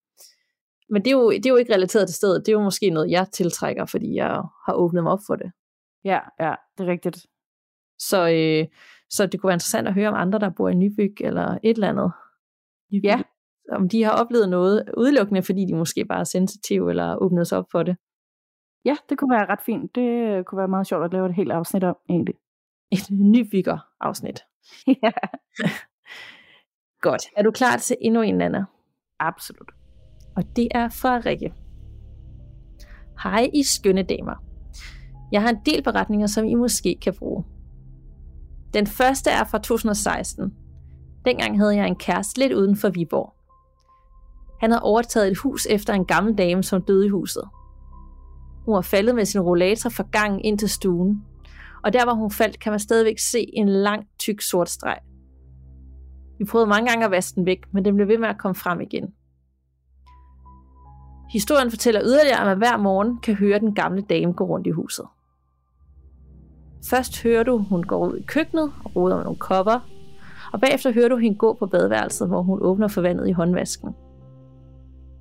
[0.89, 2.45] men det er, jo, det er jo ikke relateret til stedet.
[2.45, 5.51] Det er jo måske noget, jeg tiltrækker, fordi jeg har åbnet mig op for det.
[6.03, 7.17] Ja, ja, det er rigtigt.
[7.99, 8.67] Så, øh,
[9.09, 11.73] så det kunne være interessant at høre om andre, der bor i Nybyg eller et
[11.73, 12.11] eller andet.
[12.91, 13.03] Nybyg.
[13.03, 13.21] Ja.
[13.71, 17.57] Om de har oplevet noget udelukkende, fordi de måske bare er sensitive eller åbnet sig
[17.57, 17.97] op for det.
[18.85, 19.95] Ja, det kunne være ret fint.
[19.95, 22.35] Det kunne være meget sjovt at lave et helt afsnit om, egentlig.
[22.91, 24.39] Et nybygger afsnit.
[25.03, 25.11] ja.
[27.01, 27.23] Godt.
[27.37, 28.65] Er du klar til endnu en, Anna?
[29.19, 29.71] Absolut.
[30.35, 31.53] Og det er fra Rikke.
[33.23, 34.35] Hej I skønne damer.
[35.31, 37.43] Jeg har en del beretninger, som I måske kan bruge.
[38.73, 40.53] Den første er fra 2016.
[41.25, 43.35] Dengang havde jeg en kæreste lidt uden for Viborg.
[44.61, 47.43] Han havde overtaget et hus efter en gammel dame, som døde i huset.
[48.65, 51.23] Hun var faldet med sin rollator fra gangen ind til stuen,
[51.83, 54.97] og der hvor hun faldt, kan man stadigvæk se en lang, tyk sort streg.
[56.39, 58.55] Vi prøvede mange gange at vaske den væk, men den blev ved med at komme
[58.55, 59.13] frem igen.
[61.31, 64.69] Historien fortæller yderligere, at man hver morgen kan høre den gamle dame gå rundt i
[64.69, 65.05] huset.
[66.89, 69.79] Først hører du, hun går ud i køkkenet og roder med nogle kopper,
[70.53, 73.95] og bagefter hører du hende gå på badeværelset, hvor hun åbner for vandet i håndvasken.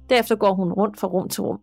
[0.08, 1.60] Derefter går hun rundt fra rum til rum.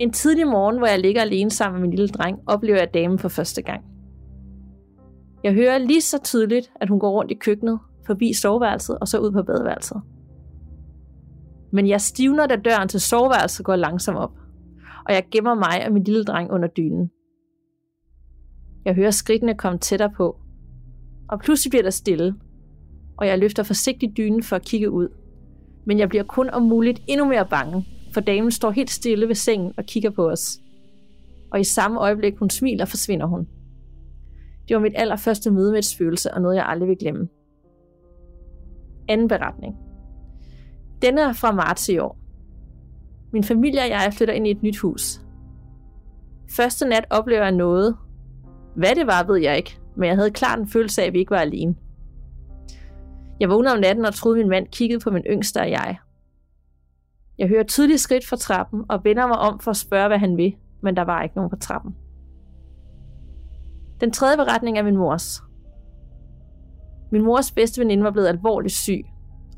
[0.00, 3.18] En tidlig morgen, hvor jeg ligger alene sammen med min lille dreng, oplever jeg damen
[3.18, 3.84] for første gang.
[5.44, 9.18] Jeg hører lige så tydeligt, at hun går rundt i køkkenet, forbi soveværelset og så
[9.18, 10.02] ud på badeværelset.
[11.72, 14.32] Men jeg stivner, da døren til soveværelset går langsomt op,
[15.06, 17.10] og jeg gemmer mig og min lille dreng under dynen.
[18.84, 20.36] Jeg hører skridtene komme tættere på,
[21.28, 22.34] og pludselig bliver der stille,
[23.16, 25.08] og jeg løfter forsigtigt dynen for at kigge ud.
[25.84, 27.86] Men jeg bliver kun om muligt endnu mere bange,
[28.18, 30.60] for damen står helt stille ved sengen og kigger på os.
[31.50, 33.48] Og i samme øjeblik, hun smiler, forsvinder hun.
[34.68, 37.28] Det var mit allerførste møde med et spøgelse, og noget jeg aldrig vil glemme.
[39.08, 39.76] Anden beretning.
[41.02, 42.18] Denne er fra marts i år.
[43.32, 45.20] Min familie og jeg flytter ind i et nyt hus.
[46.56, 47.96] Første nat oplever jeg noget.
[48.76, 51.18] Hvad det var, ved jeg ikke, men jeg havde klart en følelse af, at vi
[51.18, 51.74] ikke var alene.
[53.40, 55.96] Jeg vågnede om natten og troede, min mand kiggede på min yngste og jeg.
[57.38, 60.36] Jeg hører tydeligt skridt fra trappen og vender mig om for at spørge, hvad han
[60.36, 61.96] vil, men der var ikke nogen på trappen.
[64.00, 65.42] Den tredje beretning er min mors.
[67.12, 69.04] Min mors bedste veninde var blevet alvorligt syg,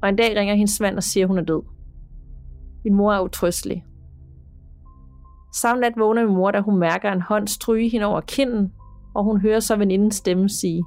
[0.03, 1.63] og en dag ringer hendes mand og siger, at hun er død.
[2.85, 3.85] Min mor er utrystelig.
[5.55, 8.73] Samme nat vågner min mor, da hun mærker en hånd stryge hende over kinden,
[9.15, 10.85] og hun hører så venindens stemme sige,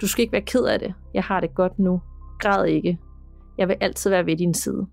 [0.00, 0.94] Du skal ikke være ked af det.
[1.14, 2.00] Jeg har det godt nu.
[2.38, 2.98] Græd ikke.
[3.58, 4.86] Jeg vil altid være ved din side.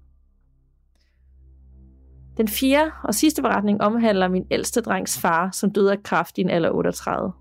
[2.38, 6.41] Den fjerde og sidste beretning omhandler min ældste drengs far, som døde af kræft i
[6.41, 7.32] en alder 38.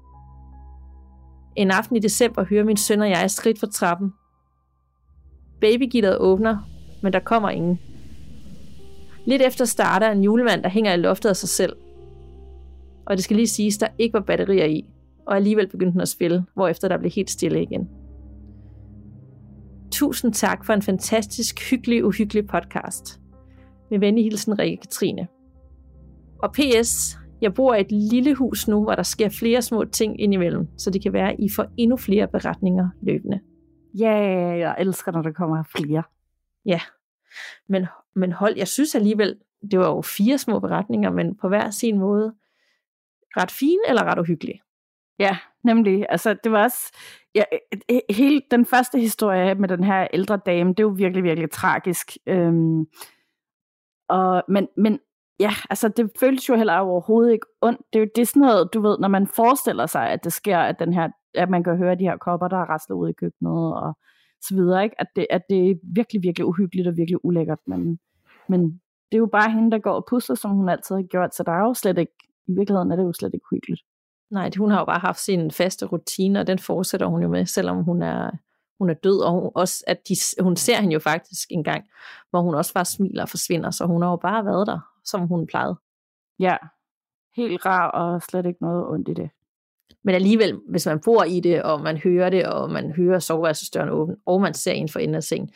[1.57, 4.13] En aften i december hører min søn og jeg skridt fra trappen.
[5.61, 6.59] Babygitteret åbner,
[7.03, 7.81] men der kommer ingen.
[9.25, 11.77] Lidt efter starter en julemand, der hænger i loftet af sig selv.
[13.07, 14.85] Og det skal lige siges, der ikke var batterier i,
[15.27, 17.89] og alligevel begyndte den at spille, hvorefter der blev helt stille igen.
[19.93, 23.21] Tusind tak for en fantastisk, hyggelig, uhyggelig podcast.
[23.91, 25.29] Med venlig hilsen, Rikke Katrine.
[26.43, 30.21] Og PS, jeg bor i et lille hus nu, hvor der sker flere små ting
[30.21, 33.41] indimellem, så det kan være, at I får endnu flere beretninger løbende.
[33.99, 36.03] Ja, yeah, jeg elsker, når der kommer flere.
[36.67, 36.81] Ja,
[37.69, 39.37] men, men hold, jeg synes alligevel,
[39.71, 42.35] det var jo fire små beretninger, men på hver sin måde
[43.37, 44.61] ret fine eller ret uhyggelige.
[45.19, 46.07] Ja, nemlig.
[46.09, 46.93] Altså, det var også...
[47.35, 47.43] Ja,
[48.11, 52.17] hele den første historie med den her ældre dame, det er jo virkelig, virkelig tragisk.
[52.27, 52.87] Øhm,
[54.11, 54.99] og, men, men
[55.41, 57.81] ja, altså det føles jo heller overhovedet ikke ondt.
[57.93, 60.33] Det er jo det er sådan noget, du ved, når man forestiller sig, at det
[60.33, 63.09] sker, at, den her, at man kan høre de her kopper, der er raslet ud
[63.09, 63.99] i køkkenet og
[64.43, 65.01] så videre, ikke?
[65.01, 67.59] At, det, at det er virkelig, virkelig uhyggeligt og virkelig ulækkert.
[67.67, 67.99] Men,
[68.49, 68.63] men
[69.13, 71.43] det er jo bare hende, der går og pusler, som hun altid har gjort, så
[71.43, 72.13] der er jo slet ikke,
[72.49, 73.83] i virkeligheden er det jo slet ikke uhyggeligt.
[74.31, 77.47] Nej, hun har jo bare haft sin faste rutine, og den fortsætter hun jo med,
[77.47, 78.31] selvom hun er,
[78.81, 81.85] hun er død, og hun, også, at de, hun ser hende jo faktisk en gang,
[82.31, 85.27] hvor hun også bare smiler og forsvinder, så hun har jo bare været der, som
[85.27, 85.77] hun plejede.
[86.39, 86.57] Ja,
[87.37, 89.31] helt rar og slet ikke noget ondt i det.
[90.05, 93.89] Men alligevel, hvis man bor i det, og man hører det, og man hører soveværelsesdøren
[93.89, 95.51] åben, og man ser en for enden af sengen,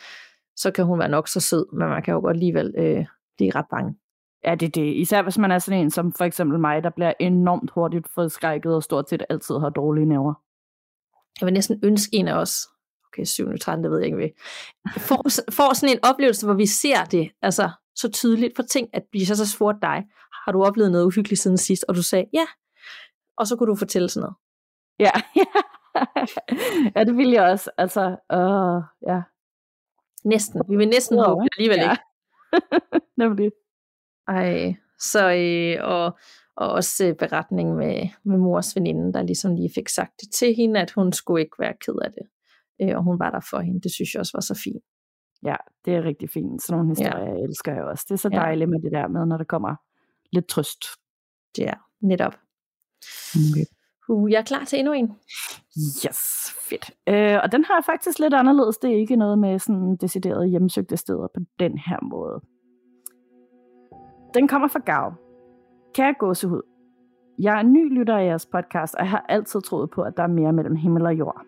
[0.56, 3.06] så kan hun være nok så sød, men man kan jo godt alligevel øh,
[3.36, 3.96] blive ret bange.
[4.44, 4.94] Ja, det er det.
[4.94, 8.74] Især hvis man er sådan en som for eksempel mig, der bliver enormt hurtigt forskrækket
[8.74, 10.34] og stort set altid har dårlige nerver.
[11.40, 12.68] Jeg vil næsten ønske en af os,
[13.14, 13.58] okay, 7.
[13.58, 14.30] 13, det ved jeg ikke, ved,
[14.98, 19.02] får, får sådan en oplevelse, hvor vi ser det, altså så tydeligt, for ting, at
[19.12, 20.04] vi så så spurgte dig,
[20.44, 21.84] har du oplevet noget uhyggeligt siden sidst?
[21.88, 22.46] Og du sagde, ja.
[23.36, 24.36] Og så kunne du fortælle sådan noget.
[24.98, 25.12] Ja,
[26.96, 27.70] ja det vil jeg også.
[27.78, 29.22] Altså, øh, ja.
[30.24, 30.62] Næsten.
[30.68, 31.90] Vi vil næsten håbe alligevel ja.
[31.90, 32.02] ikke.
[33.22, 33.50] Nemlig.
[34.28, 36.18] Ej, så øh, og,
[36.56, 40.54] og også øh, beretning med, med mors veninde, der ligesom lige fik sagt det til
[40.54, 42.28] hende, at hun skulle ikke være ked af det.
[42.82, 43.80] Øh, og hun var der for hende.
[43.80, 44.84] Det synes jeg også var så fint.
[45.44, 46.62] Ja, det er rigtig fint.
[46.62, 47.42] Sådan nogle historier ja.
[47.42, 48.04] elsker jeg også.
[48.08, 48.70] Det er så dejligt ja.
[48.70, 49.76] med det der med, når der kommer
[50.32, 50.84] lidt trøst.
[51.58, 52.34] Ja, netop.
[53.34, 53.64] Okay.
[54.08, 55.12] Uh, jeg er klar til endnu en.
[56.06, 56.20] Yes,
[56.68, 56.90] fedt.
[57.08, 58.78] Øh, og den har jeg faktisk lidt anderledes.
[58.78, 62.40] Det er ikke noget med sådan deciderede hjemsøgte steder på den her måde.
[64.34, 65.12] Den kommer fra Gav.
[65.94, 66.62] Kære gåsehud.
[67.38, 70.22] Jeg er ny lytter af jeres podcast, og jeg har altid troet på, at der
[70.22, 71.44] er mere mellem himmel og jord.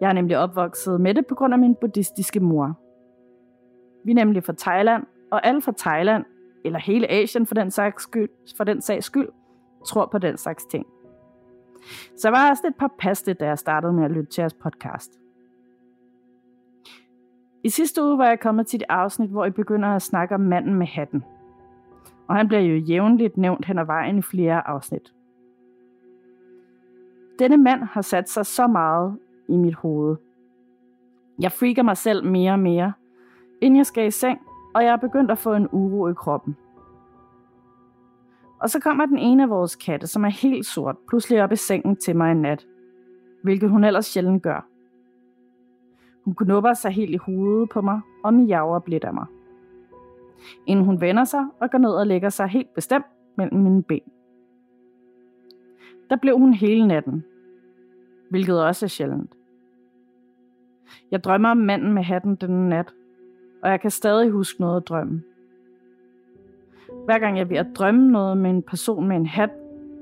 [0.00, 2.78] Jeg er nemlig opvokset med det på grund af min buddhistiske mor.
[4.04, 6.24] Vi er nemlig fra Thailand, og alle fra Thailand,
[6.64, 9.28] eller hele Asien for den sags skyld, for den sags skyld
[9.86, 10.86] tror på den slags ting.
[12.16, 15.20] Så jeg var også lidt paste, da jeg startede med at lytte til jeres podcast.
[17.64, 20.40] I sidste uge var jeg kommet til et afsnit, hvor I begynder at snakke om
[20.40, 21.24] manden med hatten.
[22.28, 25.12] Og han bliver jo jævnligt nævnt hen ad vejen i flere afsnit.
[27.38, 29.18] Denne mand har sat sig så meget
[29.50, 30.16] i mit hoved.
[31.40, 32.92] Jeg freaker mig selv mere og mere,
[33.60, 34.38] inden jeg skal i seng,
[34.74, 36.56] og jeg er begyndt at få en uro i kroppen.
[38.60, 41.56] Og så kommer den ene af vores katte, som er helt sort, pludselig op i
[41.56, 42.66] sengen til mig en nat.
[43.42, 44.66] Hvilket hun ellers sjældent gør.
[46.24, 49.26] Hun knupper sig helt i hovedet på mig og miaver blidt af mig.
[50.66, 54.00] Inden hun vender sig og går ned og lægger sig helt bestemt mellem mine ben.
[56.10, 57.24] Der blev hun hele natten,
[58.30, 59.30] hvilket også er sjældent.
[61.10, 62.94] Jeg drømmer om manden med hatten den nat,
[63.62, 65.24] og jeg kan stadig huske noget af drømmen.
[67.04, 69.50] Hver gang jeg er ved at drømme noget med en person med en hat,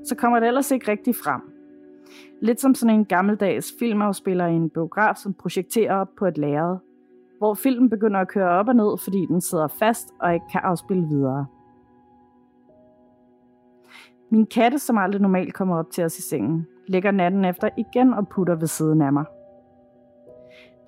[0.05, 1.41] så kommer det ellers ikke rigtig frem.
[2.41, 6.77] Lidt som sådan en gammeldags filmafspiller i en biograf, som projekterer op på et lærred,
[7.37, 10.61] hvor filmen begynder at køre op og ned, fordi den sidder fast og ikke kan
[10.63, 11.45] afspille videre.
[14.29, 18.13] Min katte, som aldrig normalt kommer op til os i sengen, ligger natten efter igen
[18.13, 19.25] og putter ved siden af mig.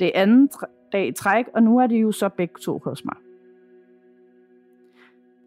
[0.02, 0.50] Det er anden
[0.92, 3.16] dag i træk, og nu er de jo så begge to hos mig.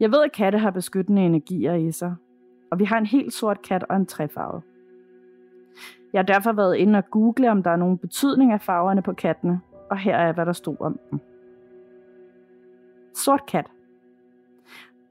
[0.01, 2.15] Jeg ved, at katte har beskyttende energier i sig,
[2.71, 4.63] og vi har en helt sort kat og en træfarve.
[6.13, 9.13] Jeg har derfor været inde og google, om der er nogen betydning af farverne på
[9.13, 11.19] kattene, og her er, hvad der stod om dem.
[13.15, 13.67] Sort kat.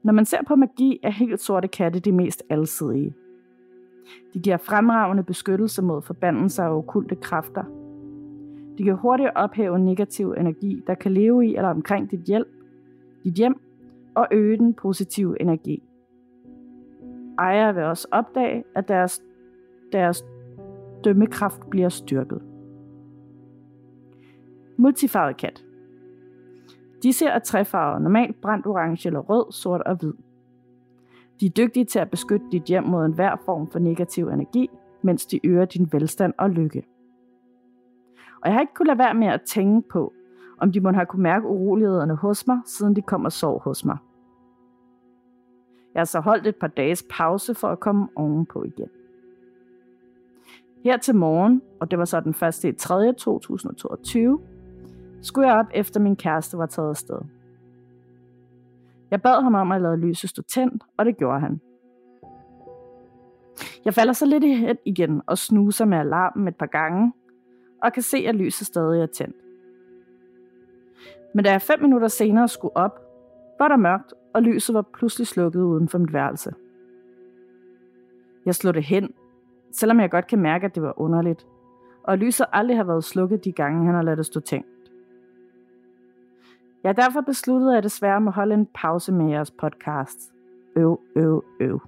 [0.02, 3.14] Når man ser på magi, er helt sorte katte de mest alsidige.
[4.34, 7.83] De giver fremragende beskyttelse mod forbandelser og okulte kræfter.
[8.78, 12.48] De kan hurtigt ophæve negativ energi, der kan leve i eller omkring dit, hjælp,
[13.24, 13.60] dit hjem
[14.14, 15.82] og øge den positive energi.
[17.38, 19.22] Ejere vil også opdage, at deres,
[19.92, 20.24] deres
[21.04, 22.42] dømmekraft bliver styrket.
[24.76, 25.64] Multifarvet kat.
[27.02, 30.12] Disse er trefarvede, normalt brændt orange eller rød, sort og hvid.
[31.40, 34.70] De er dygtige til at beskytte dit hjem mod enhver form for negativ energi,
[35.02, 36.82] mens de øger din velstand og lykke.
[38.44, 40.12] Og jeg har ikke kunnet lade være med at tænke på,
[40.58, 43.84] om de måtte have kunne mærke urolighederne hos mig, siden de kom og sov hos
[43.84, 43.96] mig.
[45.94, 48.88] Jeg har så holdt et par dages pause for at komme ovenpå igen.
[50.84, 52.64] Her til morgen, og det var så den 1.
[52.64, 53.12] i 3.
[53.12, 54.40] 2022,
[55.22, 57.18] skulle jeg op efter min kæreste var taget afsted.
[59.10, 61.60] Jeg bad ham om at lade lyset stå tændt, og det gjorde han.
[63.84, 67.12] Jeg falder så lidt i igen og snuser med alarmen et par gange,
[67.84, 69.36] og kan se, at lyset stadig er tændt.
[71.34, 73.00] Men da jeg fem minutter senere skulle op,
[73.58, 76.54] var der mørkt, og lyset var pludselig slukket uden for mit værelse.
[78.46, 79.14] Jeg slog det hen,
[79.72, 81.46] selvom jeg godt kan mærke, at det var underligt,
[82.02, 84.68] og lyset aldrig har været slukket de gange, han har ladet det stå tænkt.
[86.82, 90.32] Jeg har derfor besluttet, at jeg desværre må holde en pause med jeres podcast.
[90.76, 91.80] Øv, øv, øv.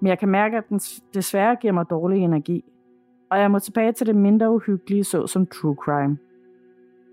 [0.00, 0.78] Men jeg kan mærke, at den
[1.14, 2.64] desværre giver mig dårlig energi,
[3.32, 6.18] og jeg må tilbage til det mindre uhyggelige, så som true crime.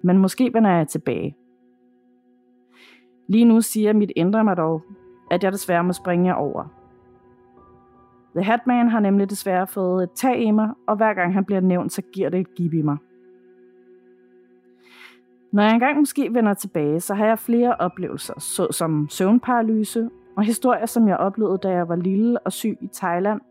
[0.02, 1.36] Men måske vender jeg tilbage.
[3.28, 4.82] Lige nu siger mit indre mig dog,
[5.32, 6.64] at jeg desværre må springe jer over.
[8.36, 11.62] The Hatman har nemlig desværre fået et tag i mig, og hver gang han bliver
[11.62, 12.98] nævnt, så giver det et gib i mig.
[15.52, 20.86] Når jeg engang måske vender tilbage, så har jeg flere oplevelser, såsom søvnparalyse og historier,
[20.86, 23.42] som jeg oplevede, da jeg var lille og syg i Thailand,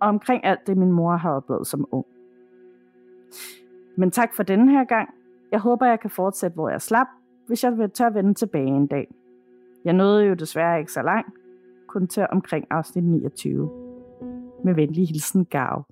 [0.00, 2.06] og omkring alt det, min mor har oplevet som ung.
[3.96, 5.08] Men tak for denne her gang.
[5.52, 7.06] Jeg håber, jeg kan fortsætte, hvor jeg slap,
[7.46, 9.08] hvis jeg vil tør vende tilbage en dag.
[9.84, 11.34] Jeg nåede jo desværre ikke så langt,
[11.88, 13.70] kun til omkring afsnit 29.
[14.64, 15.84] Med venlig hilsen, Gav.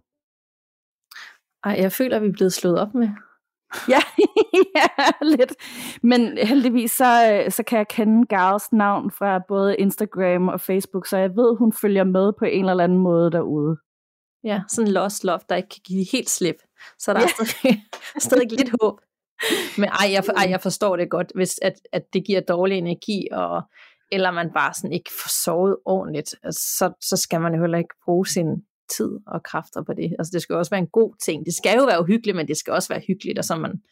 [1.64, 3.08] Ej, jeg føler, at vi er blevet slået op med.
[3.94, 4.00] ja,
[4.76, 5.52] ja, lidt.
[6.02, 11.16] Men heldigvis så, så kan jeg kende Gavs navn fra både Instagram og Facebook, så
[11.16, 13.76] jeg ved, hun følger med på en eller anden måde derude.
[14.44, 16.56] Ja, sådan en lost love, der ikke kan give helt slip.
[16.98, 17.26] Så der ja.
[17.26, 17.82] er stadig,
[18.26, 19.00] stadig lidt håb.
[19.78, 23.28] Men ej jeg, ej, jeg forstår det godt, hvis at, at det giver dårlig energi,
[23.32, 23.62] og,
[24.12, 27.78] eller man bare sådan ikke får sovet ordentligt, altså, så, så skal man jo heller
[27.78, 28.62] ikke bruge sin
[28.96, 30.16] tid og kræfter på det.
[30.18, 31.46] Altså det skal også være en god ting.
[31.46, 33.82] Det skal jo være uhyggeligt, men det skal også være hyggeligt, og så man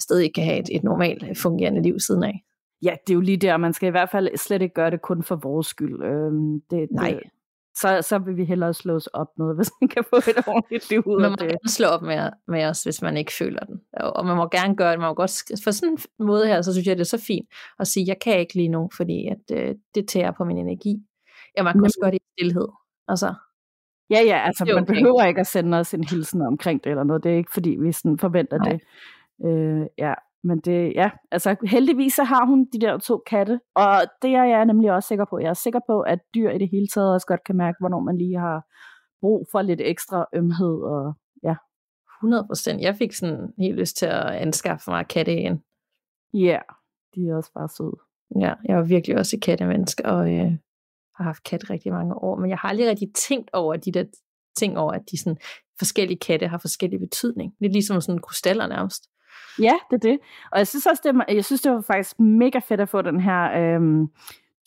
[0.00, 2.44] stadig kan have et, et normalt fungerende liv siden af.
[2.82, 5.02] Ja, det er jo lige der, man skal i hvert fald slet ikke gøre det
[5.02, 6.02] kun for vores skyld.
[6.02, 7.10] Øhm, det, Nej.
[7.10, 7.20] Det,
[7.76, 10.90] så, så vil vi hellere slå os op med, hvis man kan få et ordentligt
[10.90, 11.40] liv ud man af det.
[11.40, 13.80] Man må gerne slå op med, med os, hvis man ikke føler den.
[13.92, 15.00] Og man må gerne gøre det.
[15.00, 17.48] Man må godt, for sådan en måde her, så synes jeg, det er så fint
[17.80, 20.96] at sige, jeg kan ikke lige nu, fordi at, øh, det tærer på min energi.
[21.56, 22.68] Ja, man kan også gøre det i stillhed.
[23.08, 23.34] Altså,
[24.10, 24.74] Ja, ja, altså okay.
[24.74, 27.24] man behøver ikke at sende os en hilsen omkring det eller noget.
[27.24, 28.68] Det er ikke, fordi vi sådan forventer Nej.
[28.68, 28.80] det.
[29.46, 34.02] Øh, ja, men det, ja, altså heldigvis så har hun de der to katte, og
[34.22, 35.38] det er jeg nemlig også sikker på.
[35.38, 38.00] Jeg er sikker på, at dyr i det hele taget også godt kan mærke, hvornår
[38.00, 38.62] man lige har
[39.20, 41.54] brug for lidt ekstra ømhed, og ja.
[42.22, 42.80] 100 procent.
[42.80, 45.62] Jeg fik sådan helt lyst til at anskaffe mig katte igen.
[46.34, 46.62] Ja, yeah,
[47.14, 47.96] de er også bare søde.
[48.40, 50.52] Ja, jeg var virkelig også et kattemenneske, og øh,
[51.16, 54.04] har haft kat rigtig mange år, men jeg har aldrig rigtig tænkt over de der
[54.56, 55.38] ting over, at de sådan
[55.78, 57.54] forskellige katte har forskellige betydning.
[57.60, 59.02] Lidt ligesom sådan krystaller nærmest.
[59.58, 60.18] Ja, det er det.
[60.52, 63.20] Og jeg synes også, det, jeg synes, det var faktisk mega fedt at få den
[63.20, 64.08] her øhm,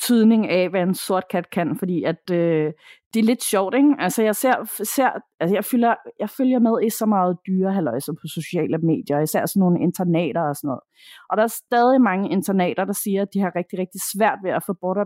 [0.02, 2.74] tydning af, hvad en sort kat kan, fordi at øh,
[3.14, 3.96] det er lidt sjovt, ikke?
[4.00, 8.28] Altså jeg ser, ser altså jeg følger, jeg følger med i så meget dyrehaløjser på
[8.28, 10.82] sociale medier, især sådan nogle internater og sådan noget.
[11.30, 14.52] Og der er stadig mange internater, der siger, at de har rigtig, rigtig svært ved
[14.52, 14.98] at få bort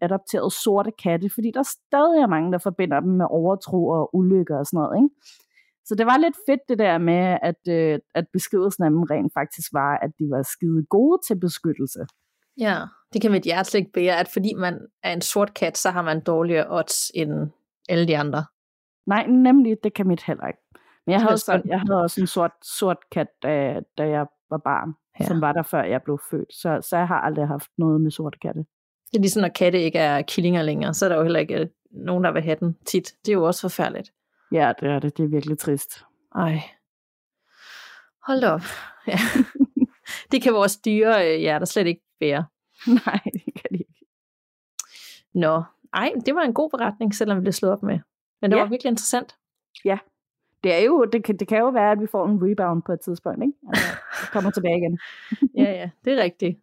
[0.00, 4.58] adopteret sorte katte, fordi der stadig er mange, der forbinder dem med overtro og ulykker
[4.58, 5.14] og sådan noget, ikke?
[5.86, 9.32] Så det var lidt fedt det der med, at, øh, at beskrivelsen af dem rent
[9.34, 12.06] faktisk var, at de var skide gode til beskyttelse.
[12.60, 12.78] Ja,
[13.12, 16.02] det kan mit hjerte ikke bære, at fordi man er en sort kat, så har
[16.02, 17.50] man dårligere odds end
[17.88, 18.44] alle de andre.
[19.06, 20.60] Nej, nemlig, det kan mit heller ikke.
[21.06, 24.58] Men jeg havde, også, jeg havde også en sort, sort kat, da, da jeg var
[24.58, 25.26] barn, ja.
[25.26, 26.54] som var der før jeg blev født.
[26.54, 28.60] Så, så jeg har aldrig haft noget med sorte katte.
[29.12, 31.60] Det er ligesom, når katte ikke er killinger længere, så er der jo heller ikke
[31.60, 33.14] øh, nogen, der vil have den tit.
[33.26, 34.12] Det er jo også forfærdeligt.
[34.52, 35.16] Ja, det er det.
[35.16, 36.04] Det er virkelig trist.
[36.34, 36.60] Ej.
[38.26, 38.60] Hold op.
[39.06, 39.18] Ja.
[40.32, 42.44] det kan vores dyre øh, hjerter slet ikke bære.
[43.06, 44.06] Nej, det kan de ikke.
[45.34, 45.62] Nå,
[45.94, 47.98] ej, det var en god beretning, selvom vi blev slået op med.
[48.40, 48.62] Men det ja.
[48.62, 49.36] var virkelig interessant.
[49.84, 49.98] Ja,
[50.64, 52.92] det, er jo, det, kan, det kan jo være, at vi får en rebound på
[52.92, 53.58] et tidspunkt, ikke?
[53.68, 53.86] Altså,
[54.32, 54.98] kommer tilbage igen.
[55.64, 56.58] ja, ja, det er rigtigt.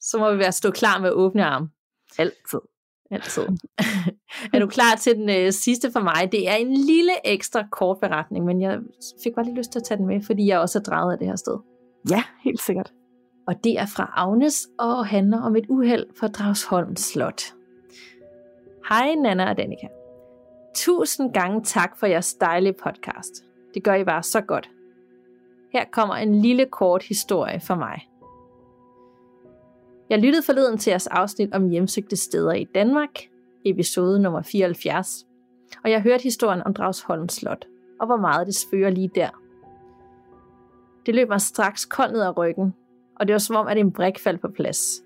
[0.00, 1.70] Så må vi være stå klar med åbne arme.
[2.18, 2.60] Altid.
[3.10, 3.46] Altid.
[4.54, 6.28] er du klar til den øh, sidste for mig?
[6.32, 8.78] Det er en lille ekstra kort beretning, men jeg
[9.22, 11.18] fik bare lige lyst til at tage den med, fordi jeg også er drejet af
[11.18, 11.58] det her sted.
[12.10, 12.92] Ja, helt sikkert.
[13.46, 17.42] Og det er fra Agnes og handler om et uheld for Dragsholm Slot.
[18.88, 19.86] Hej Nana og Danika.
[20.74, 23.44] Tusind gange tak for jeres dejlige podcast.
[23.74, 24.70] Det gør I bare så godt.
[25.72, 28.09] Her kommer en lille kort historie for mig.
[30.10, 33.10] Jeg lyttede forleden til jeres afsnit om hjemsøgte steder i Danmark,
[33.64, 35.26] episode nummer 74,
[35.84, 37.66] og jeg hørte historien om Dragsholm Slot,
[38.00, 39.28] og hvor meget det spørger lige der.
[41.06, 42.74] Det løb mig straks koldt ned ad ryggen,
[43.20, 45.02] og det var som om, at en brik faldt på plads.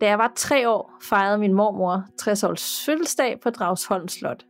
[0.00, 4.46] Da jeg var tre år, fejrede min mormor 60 års fødselsdag på Dragsholm Slot.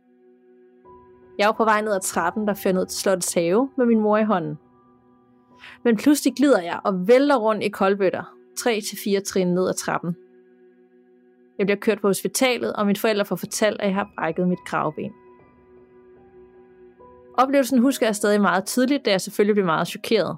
[1.37, 3.99] Jeg var på vej ned ad trappen, der fører ned til slottets have med min
[3.99, 4.57] mor i hånden.
[5.83, 8.36] Men pludselig glider jeg og vælter rundt i koldbøtter,
[8.67, 10.15] 3-4 trin ned ad trappen.
[11.57, 14.65] Jeg bliver kørt på hospitalet, og mine forældre får fortalt, at jeg har brækket mit
[14.65, 15.11] kravben.
[17.37, 20.37] Oplevelsen husker jeg stadig meget tydeligt, da jeg selvfølgelig blev meget chokeret.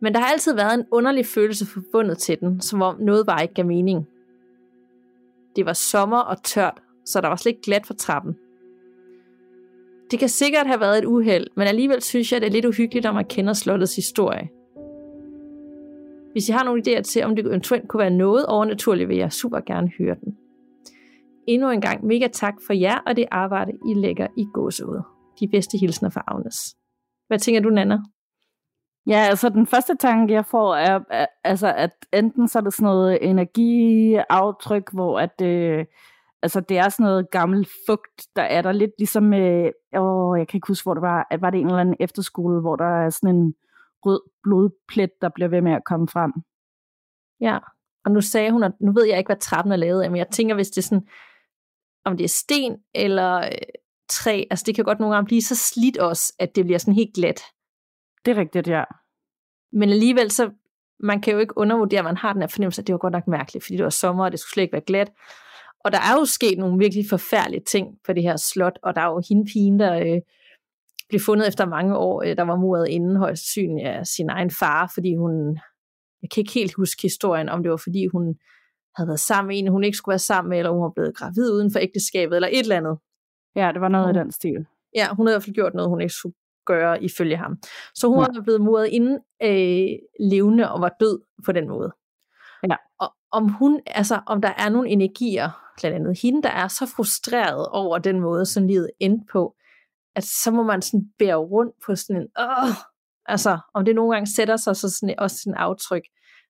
[0.00, 3.42] Men der har altid været en underlig følelse forbundet til den, som om noget bare
[3.42, 4.08] ikke gav mening.
[5.56, 8.36] Det var sommer og tørt, så der var slet ikke glat for trappen.
[10.10, 13.04] Det kan sikkert have været et uheld, men alligevel synes jeg, det er lidt uhyggeligt,
[13.04, 14.48] når man kender slottets historie.
[16.32, 19.32] Hvis I har nogle idéer til, om det eventuelt kunne være noget overnaturligt, vil jeg
[19.32, 20.36] super gerne høre den.
[21.48, 25.02] endnu en gang mega tak for jer og det arbejde, I lægger i gåseude.
[25.40, 26.56] De bedste hilsner fra Agnes.
[27.28, 27.98] Hvad tænker du, Nana?
[29.06, 32.74] Ja, altså den første tanke, jeg får, er, er altså, at enten så er det
[32.74, 35.84] sådan noget energiaftryk, hvor at, øh,
[36.42, 40.48] altså, det er sådan noget gammel fugt, der er der lidt ligesom, øh, åh, jeg
[40.48, 43.04] kan ikke huske, hvor det var, at var det en eller anden efterskole, hvor der
[43.04, 43.54] er sådan en
[44.06, 46.32] rød blodplet, der bliver ved med at komme frem.
[47.40, 47.58] Ja,
[48.04, 50.18] og nu sagde hun, at nu ved jeg ikke, hvad trappen er lavet af, men
[50.18, 51.08] jeg tænker, hvis det er sådan,
[52.04, 53.50] om det er sten eller øh,
[54.08, 56.94] træ, altså det kan godt nogle gange blive så slidt også, at det bliver sådan
[56.94, 57.40] helt glat.
[58.24, 58.84] Det er rigtigt, ja.
[59.72, 60.50] Men alligevel så,
[61.00, 63.12] man kan jo ikke undervurdere, at man har den her fornemmelse, at det var godt
[63.12, 65.12] nok mærkeligt, fordi det var sommer, og det skulle slet ikke være glat.
[65.84, 69.00] Og der er jo sket nogle virkelig forfærdelige ting på det her slot, og der
[69.00, 70.20] er jo hende pigen, der øh,
[71.12, 74.50] blev fundet efter mange år, øh, der var muret inden højst syn af sin egen
[74.50, 75.58] far, fordi hun,
[76.22, 78.34] jeg kan ikke helt huske historien, om det var fordi hun
[78.96, 81.16] havde været sammen med en, hun ikke skulle være sammen med, eller hun var blevet
[81.16, 82.98] gravid uden for ægteskabet, eller et eller andet.
[83.56, 84.66] Ja, det var noget i den stil.
[84.94, 86.34] Ja, hun havde i hvert fald gjort noget, hun ikke skulle
[86.66, 87.58] gøre ifølge ham.
[87.94, 88.26] Så hun ja.
[88.34, 89.88] var blevet muret inden øh,
[90.30, 91.92] levende og var død på den måde.
[92.70, 92.76] Ja.
[93.00, 95.50] Og om hun, altså om der er nogle energier,
[95.80, 99.54] blandt andet hende, der er så frustreret over den måde, som livet endte på,
[100.14, 102.74] at så må man sådan bære rundt på sådan en, åh,
[103.26, 106.02] altså om det nogle gange sætter sig så sådan, også sådan en aftryk,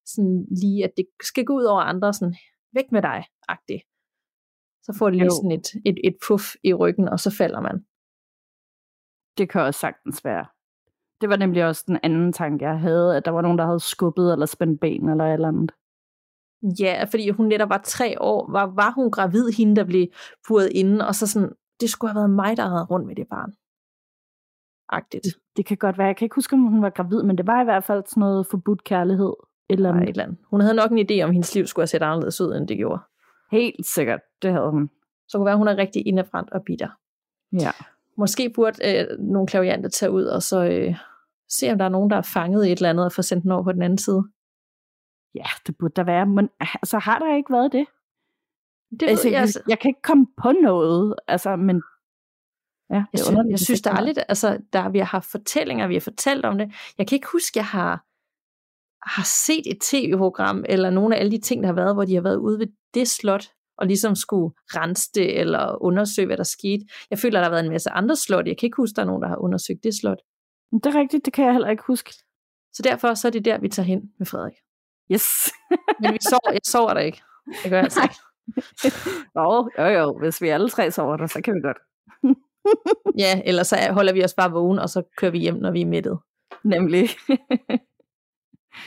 [0.07, 2.35] sådan lige, at det skal gå ud over andre, sådan
[2.73, 3.83] væk med dig, agtigt.
[4.83, 5.31] Så får det lige jo.
[5.31, 7.77] sådan et, et, et puff i ryggen, og så falder man.
[9.39, 10.47] Det kan også sagtens være.
[11.21, 13.81] Det var nemlig også den anden tanke, jeg havde, at der var nogen, der havde
[13.81, 15.73] skubbet eller spændt ben eller et eller andet.
[16.81, 18.53] Ja, fordi hun netop var tre år.
[18.53, 20.07] Var, var hun gravid, hende der blev
[20.49, 21.53] buret inden, og så sådan,
[21.83, 23.53] det skulle have været mig, der havde rundt med det barn.
[24.89, 25.25] Agtigt.
[25.25, 26.07] Det, det kan godt være.
[26.07, 28.21] Jeg kan ikke huske, om hun var gravid, men det var i hvert fald sådan
[28.21, 29.33] noget forbudt kærlighed.
[29.69, 30.03] Et eller andet.
[30.03, 30.39] et eller andet.
[30.51, 32.69] Hun havde nok en idé om, at hendes liv skulle have set anderledes ud, end
[32.69, 33.03] det gjorde.
[33.51, 34.91] Helt sikkert, det havde hun.
[35.29, 36.89] Så kunne være, at hun er rigtig indebrændt og bitter.
[37.53, 37.71] Ja.
[38.17, 40.97] Måske burde øh, nogle klavianter tage ud og så øh,
[41.49, 43.43] se, om der er nogen, der er fanget i et eller andet og få sendt
[43.43, 44.25] den over på den anden side.
[45.35, 47.87] Ja, det burde der være, men altså, har der ikke været det?
[49.01, 49.63] Det altså, jeg, altså.
[49.69, 51.83] jeg kan ikke komme på noget, altså, men
[52.91, 55.95] Ja, jeg, synes, jeg synes, der er lidt, altså, der, vi har haft fortællinger, vi
[55.95, 56.73] har fortalt om det.
[56.99, 58.05] Jeg kan ikke huske, jeg har,
[59.11, 62.15] har set et tv-program, eller nogle af alle de ting, der har været, hvor de
[62.15, 66.43] har været ude ved det slot, og ligesom skulle rense det, eller undersøge, hvad der
[66.43, 66.87] skete.
[67.11, 68.47] Jeg føler, der har været en masse andre slot.
[68.47, 70.19] Jeg kan ikke huske, der er nogen, der har undersøgt det slot.
[70.73, 72.15] Det er rigtigt, det kan jeg heller ikke huske.
[72.73, 74.55] Så derfor så er det der, vi tager hen med Frederik.
[75.13, 75.27] Yes.
[76.01, 77.23] Men vi sover, jeg sover der ikke.
[77.63, 78.17] Det gør jeg altså ikke.
[79.37, 80.19] Jo, jo, jo.
[80.19, 81.79] Hvis vi alle tre sover der, så kan vi godt.
[83.19, 85.81] ja, eller så holder vi os bare vågen, og så kører vi hjem, når vi
[85.81, 86.19] er mættet.
[86.65, 87.09] Nemlig.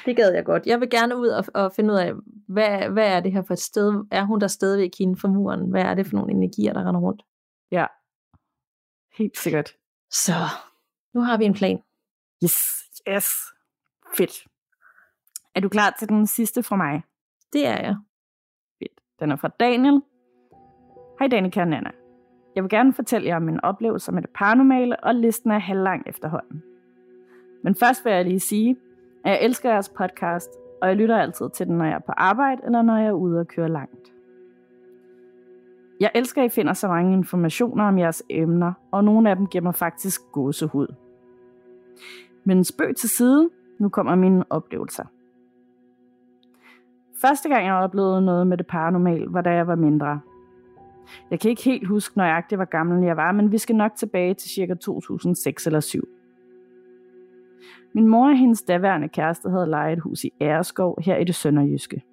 [0.05, 0.65] det gad jeg godt.
[0.65, 2.13] Jeg vil gerne ud og, og finde ud af,
[2.47, 4.03] hvad, hvad er det her for et sted?
[4.11, 5.69] Er hun der stadigvæk hende for muren?
[5.69, 7.23] Hvad er det for nogle energier, der render rundt?
[7.71, 7.85] Ja,
[9.17, 9.71] helt sikkert.
[10.11, 10.33] Så,
[11.13, 11.79] nu har vi en plan.
[12.43, 12.57] Yes,
[13.09, 13.27] yes.
[14.17, 14.47] Fedt.
[15.55, 17.03] Er du klar til den sidste fra mig?
[17.53, 17.95] Det er jeg.
[19.19, 20.01] Den er fra Daniel.
[21.19, 21.91] Hej Danika og Nana.
[22.55, 26.03] Jeg vil gerne fortælle jer om min oplevelse med det paranormale, og listen er halvlang
[26.07, 26.63] efterhånden.
[27.63, 28.77] Men først vil jeg lige sige,
[29.25, 30.49] at jeg elsker jeres podcast,
[30.81, 33.11] og jeg lytter altid til den, når jeg er på arbejde, eller når jeg er
[33.11, 34.13] ude og køre langt.
[35.99, 39.47] Jeg elsker, at I finder så mange informationer om jeres emner, og nogle af dem
[39.47, 40.87] giver mig faktisk gåsehud.
[42.43, 43.49] Men spøg til side,
[43.79, 45.05] nu kommer mine oplevelser.
[47.21, 50.19] Første gang jeg oplevede noget med det paranormal, var da jeg var mindre.
[51.31, 54.33] Jeg kan ikke helt huske nøjagtigt, hvor gammel jeg var, men vi skal nok tilbage
[54.33, 56.07] til cirka 2006 eller 7.
[57.93, 61.35] Min mor og hendes daværende kæreste havde lejet et hus i Æreskov her i det
[61.35, 62.03] sønderjyske.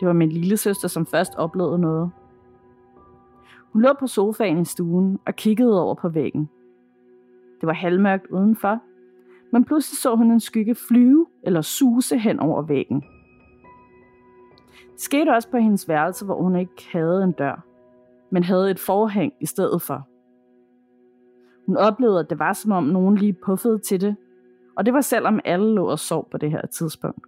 [0.00, 2.10] Det var min lille søster, som først oplevede noget.
[3.72, 6.48] Hun lå på sofaen i stuen og kiggede over på væggen.
[7.60, 8.78] Det var halvmørkt udenfor,
[9.52, 13.04] men pludselig så hun en skygge flyve eller suse hen over væggen.
[15.00, 17.64] Skete også på hendes værelse, hvor hun ikke havde en dør,
[18.30, 20.08] men havde et forhæng i stedet for.
[21.66, 24.16] Hun oplevede, at det var som om nogen lige puffede til det,
[24.76, 27.26] og det var selvom alle lå og sov på det her tidspunkt.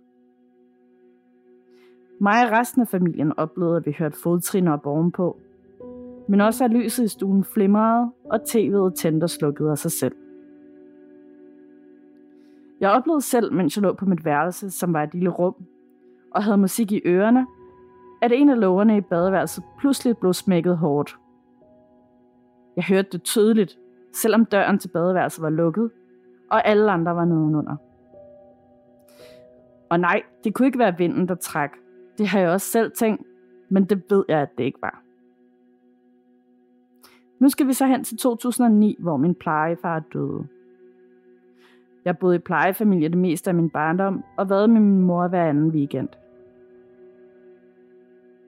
[2.20, 5.36] Mig og resten af familien oplevede, at vi hørte fodtrin op ovenpå,
[6.28, 10.14] men også at lyset i stuen flimrede, og tv'et tændte og slukkede af sig selv.
[12.80, 15.54] Jeg oplevede selv, mens jeg lå på mit værelse, som var et lille rum,
[16.30, 17.46] og havde musik i ørerne,
[18.22, 21.16] at en af lågerne i badeværelset pludselig blev smækket hårdt.
[22.76, 23.78] Jeg hørte det tydeligt,
[24.14, 25.90] selvom døren til badeværelset var lukket,
[26.50, 27.76] og alle andre var nedenunder.
[29.90, 31.70] Og nej, det kunne ikke være vinden, der træk.
[32.18, 33.26] Det har jeg også selv tænkt,
[33.68, 35.02] men det ved jeg, at det ikke var.
[37.38, 40.46] Nu skal vi så hen til 2009, hvor min plejefar døde.
[42.04, 45.48] Jeg boede i plejefamilie det meste af min barndom og været med min mor hver
[45.48, 46.08] anden weekend.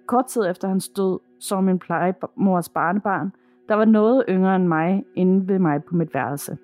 [0.07, 3.33] Kort tid efter hans død så min plejemors barnebarn,
[3.69, 6.59] der var noget yngre end mig, inde ved mig på mit værelse.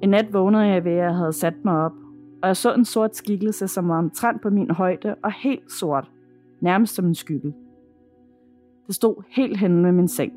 [0.00, 1.92] En nat vågnede jeg ved, at jeg havde sat mig op,
[2.42, 6.10] og jeg så en sort skikkelse, som var omtrent på min højde og helt sort,
[6.60, 7.54] nærmest som en skygge.
[8.86, 10.32] Det stod helt henne ved min seng.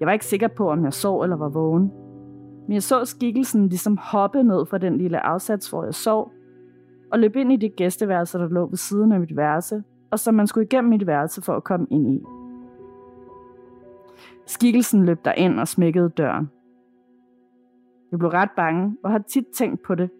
[0.00, 1.92] Jeg var ikke sikker på, om jeg sov eller var vågen.
[2.66, 6.32] Men jeg så skikkelsen ligesom hoppe ned fra den lille afsats, hvor jeg sov,
[7.14, 10.34] og løb ind i det gæsteværelse, der lå ved siden af mit værelse, og som
[10.34, 12.22] man skulle igennem mit værelse for at komme ind i.
[14.46, 16.50] Skikkelsen løb ind og smækkede døren.
[18.10, 20.10] Jeg blev ret bange og har tit tænkt på det,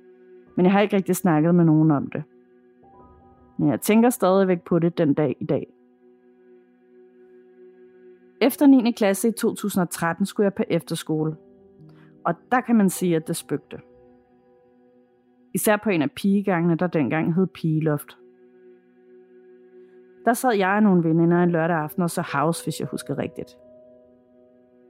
[0.57, 2.22] men jeg har ikke rigtig snakket med nogen om det.
[3.59, 5.66] Men jeg tænker stadigvæk på det den dag i dag.
[8.40, 8.90] Efter 9.
[8.90, 11.36] klasse i 2013 skulle jeg på efterskole.
[12.24, 13.78] Og der kan man sige, at det spøgte.
[15.55, 18.18] Især på en af pigegangene, der dengang hed Pigeloft.
[20.24, 23.18] Der sad jeg og nogle veninder en lørdag aften og så House, hvis jeg husker
[23.18, 23.57] rigtigt.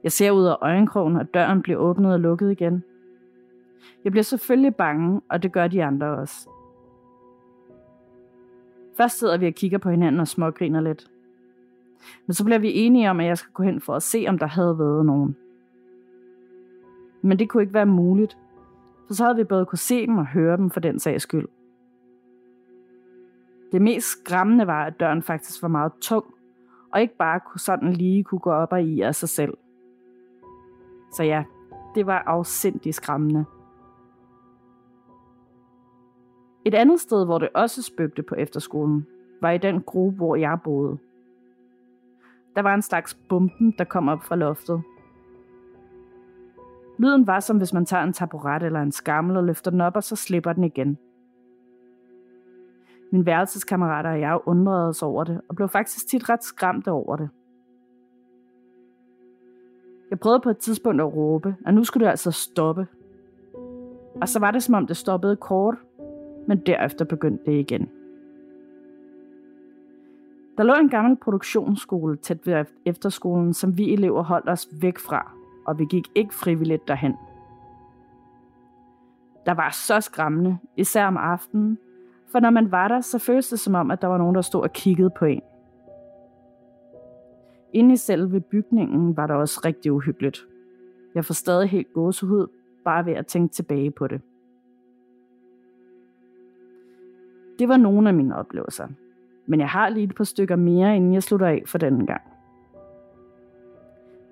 [0.03, 2.83] Jeg ser ud af øjenkrogen, og døren bliver åbnet og lukket igen.
[4.03, 6.49] Jeg bliver selvfølgelig bange, og det gør de andre også.
[8.97, 11.11] Først sidder vi og kigger på hinanden og smågriner lidt.
[12.25, 14.37] Men så bliver vi enige om, at jeg skal gå hen for at se, om
[14.37, 15.35] der havde været nogen.
[17.21, 18.37] Men det kunne ikke være muligt,
[19.07, 21.47] for så havde vi både kunne se dem og høre dem for den sags skyld.
[23.71, 26.25] Det mest skræmmende var, at døren faktisk var meget tung,
[26.93, 29.57] og ikke bare kunne sådan lige kunne gå op og i af sig selv.
[31.13, 31.43] Så ja,
[31.95, 33.45] det var afsindigt skræmmende.
[36.65, 39.07] Et andet sted, hvor det også spøgte på efterskolen,
[39.41, 40.97] var i den gruppe, hvor jeg boede.
[42.55, 44.83] Der var en slags bomben, der kom op fra loftet.
[46.97, 49.95] Lyden var som hvis man tager en taburet eller en skammel og løfter den op,
[49.95, 50.97] og så slipper den igen.
[53.11, 57.15] Min værelseskammerater og jeg undrede os over det, og blev faktisk tit ret skræmte over
[57.15, 57.29] det.
[60.09, 62.87] Jeg prøvede på et tidspunkt at råbe, at nu skulle det altså stoppe.
[64.21, 65.75] Og så var det som om det stoppede kort,
[66.47, 67.89] men derefter begyndte det igen.
[70.57, 75.31] Der lå en gammel produktionsskole tæt ved efterskolen, som vi elever holdt os væk fra,
[75.65, 77.13] og vi gik ikke frivilligt derhen.
[79.45, 81.77] Der var så skræmmende, især om aftenen,
[82.31, 84.41] for når man var der, så føltes det som om, at der var nogen, der
[84.41, 85.41] stod og kiggede på en.
[87.73, 90.45] Inde i selve bygningen var der også rigtig uhyggeligt.
[91.15, 92.47] Jeg får stadig helt gåsehud,
[92.85, 94.21] bare ved at tænke tilbage på det.
[97.59, 98.87] Det var nogle af mine oplevelser.
[99.45, 102.21] Men jeg har lige et par stykker mere, inden jeg slutter af for denne gang.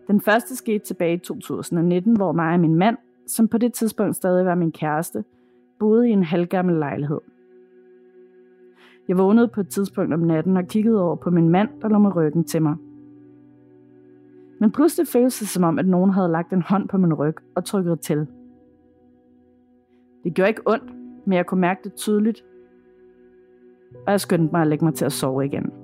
[0.08, 2.98] Den første skete tilbage i 2019, hvor mig og min mand,
[3.28, 5.24] som på det tidspunkt stadig var min kæreste,
[5.80, 7.20] boede i en halvgammel lejlighed.
[9.08, 11.98] Jeg vågnede på et tidspunkt om natten og kiggede over på min mand, der lå
[11.98, 12.76] med ryggen til mig.
[14.60, 17.36] Men pludselig føltes det som om, at nogen havde lagt en hånd på min ryg
[17.56, 18.28] og trykket til.
[20.24, 20.94] Det gjorde ikke ondt,
[21.26, 22.46] men jeg kunne mærke det tydeligt,
[24.06, 25.83] og jeg skyndte mig at lægge mig til at sove igen.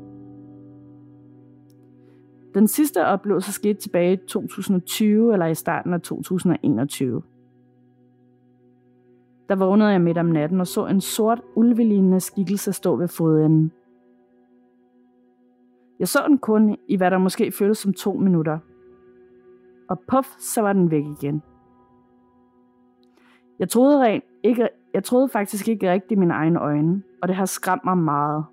[2.54, 7.22] Den sidste oplevelse skete tilbage i 2020 eller i starten af 2021.
[9.50, 13.72] Der vågnede jeg midt om natten og så en sort ulvelignende skikkelse stå ved fodenden.
[16.00, 18.60] Jeg så den kun i hvad der måske føltes som to minutter.
[19.90, 21.42] Og puff, så var den væk igen.
[23.60, 27.46] Jeg troede, rent ikke, jeg troede faktisk ikke rigtigt mine egne øjne, og det har
[27.46, 28.46] skræmt mig meget.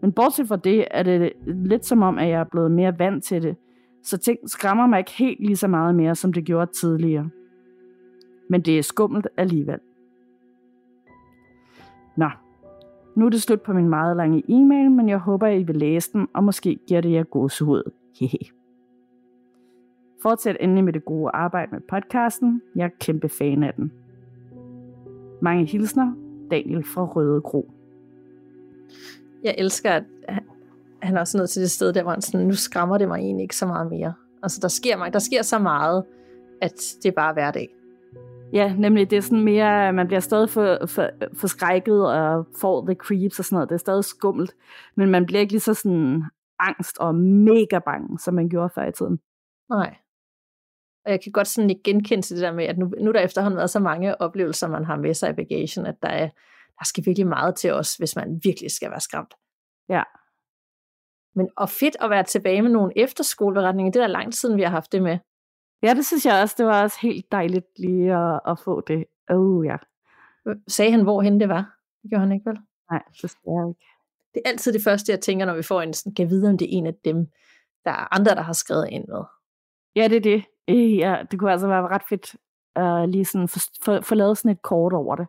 [0.00, 3.24] Men bortset fra det, er det lidt som om, at jeg er blevet mere vant
[3.24, 3.56] til det,
[4.02, 7.30] så ting skræmmer mig ikke helt lige så meget mere, som det gjorde tidligere.
[8.50, 9.78] Men det er skummelt alligevel.
[12.16, 12.30] Nå,
[13.16, 15.76] nu er det slut på min meget lange e-mail, men jeg håber, at I vil
[15.76, 17.90] læse den, og måske giver det jer gåsehud.
[18.20, 18.38] Hehe.
[20.22, 22.62] Fortsæt endelig med det gode arbejde med podcasten.
[22.76, 23.92] Jeg er kæmpe fan af den.
[25.42, 26.12] Mange hilsner,
[26.50, 27.70] Daniel fra Røde Kro.
[29.44, 30.04] Jeg elsker, at
[31.02, 33.18] han er også nået til det sted, der hvor han sådan, nu skræmmer det mig
[33.18, 34.14] egentlig ikke så meget mere.
[34.42, 36.04] Altså, der sker, mig, der sker så meget,
[36.62, 37.68] at det er bare hverdag.
[38.52, 42.94] Ja, nemlig det er sådan mere, man bliver stadig for, for, forskrækket og får the
[42.94, 43.68] creeps og sådan noget.
[43.68, 44.54] Det er stadig skummelt,
[44.96, 46.24] men man bliver ikke lige så sådan
[46.58, 49.18] angst og mega bange, som man gjorde før i tiden.
[49.70, 49.96] Nej.
[51.04, 53.20] Og jeg kan godt sådan ikke genkende til det der med, at nu, nu der
[53.20, 56.28] efterhånden været så mange oplevelser, man har med sig i bagagen, at der, er,
[56.80, 59.34] der skal virkelig meget til os, hvis man virkelig skal være skræmt.
[59.88, 60.02] Ja.
[61.34, 63.92] Men og fedt at være tilbage med nogle efterskoleberetninger.
[63.92, 65.18] Det er lang tid siden, vi har haft det med.
[65.82, 66.54] Ja, det synes jeg også.
[66.58, 69.04] Det var også helt dejligt lige at, at få det.
[69.30, 69.76] Oh ja.
[70.68, 71.76] Sagde han, hvorhen det var?
[72.02, 72.58] Det gjorde han ikke, vel?
[72.90, 73.80] Nej, det skal jeg ikke.
[74.34, 76.58] Det er altid det første, jeg tænker, når vi får en sådan, kan vide, om
[76.58, 77.26] det er en af dem,
[77.84, 79.22] der er andre, der har skrevet ind med.
[79.96, 80.44] Ja, det er det.
[80.68, 82.36] Øh, ja, det kunne altså være ret fedt
[82.78, 85.26] uh, lige sådan få, for, for lavet sådan et kort over det.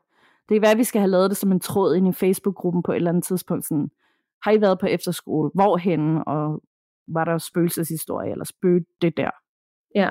[0.49, 2.83] Det kan være, at vi skal have lavet det som en tråd ind i Facebook-gruppen
[2.83, 3.65] på et eller andet tidspunkt.
[3.65, 3.89] Sådan,
[4.43, 5.51] har I været på efterskole?
[5.53, 6.23] Hvorhen?
[6.27, 6.61] Og
[7.07, 9.29] var der spøgelseshistorie, eller spøgte det der?
[9.95, 10.09] Ja.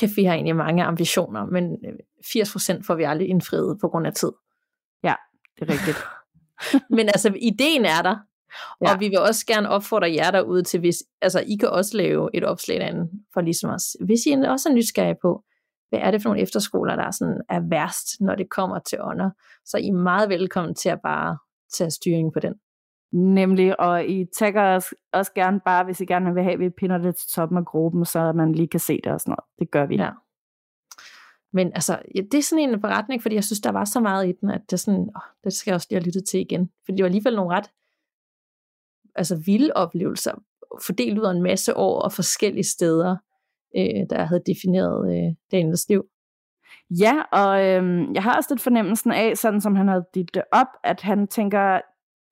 [0.00, 1.76] Café har egentlig mange ambitioner, men
[2.24, 4.32] 80% får vi aldrig indfriet på grund af tid.
[5.02, 5.14] Ja,
[5.58, 5.98] det er rigtigt.
[6.96, 8.16] men altså, ideen er der,
[8.80, 8.92] Ja.
[8.92, 12.30] Og vi vil også gerne opfordre jer derude til, hvis, altså I kan også lave
[12.34, 15.44] et opslag derinde, for ligesom os, hvis I også er nysgerrige på,
[15.88, 18.98] hvad er det for nogle efterskoler, der er, sådan, er værst, når det kommer til
[19.02, 19.30] ånder,
[19.64, 21.38] så I er meget velkommen til at bare
[21.72, 22.54] tage styring på den.
[23.12, 26.70] Nemlig, og I tagger os også gerne bare, hvis I gerne vil have, at vi
[26.70, 29.44] pinder det til toppen af gruppen, så man lige kan se det og sådan noget.
[29.58, 29.96] Det gør vi.
[29.96, 30.10] Ja.
[31.52, 34.28] Men altså, ja, det er sådan en beretning, fordi jeg synes, der var så meget
[34.28, 36.70] i den, at det, sådan, åh, det skal jeg også lige have lyttet til igen.
[36.84, 37.70] Fordi det var alligevel nogle ret
[39.14, 40.32] altså vilde oplevelser,
[40.86, 43.16] fordelt ud af en masse år og forskellige steder,
[43.76, 46.04] øh, der havde defineret øh, Daniels liv.
[46.90, 50.42] Ja, og øh, jeg har også lidt fornemmelsen af, sådan som han har dit det
[50.52, 51.80] op, at han tænker,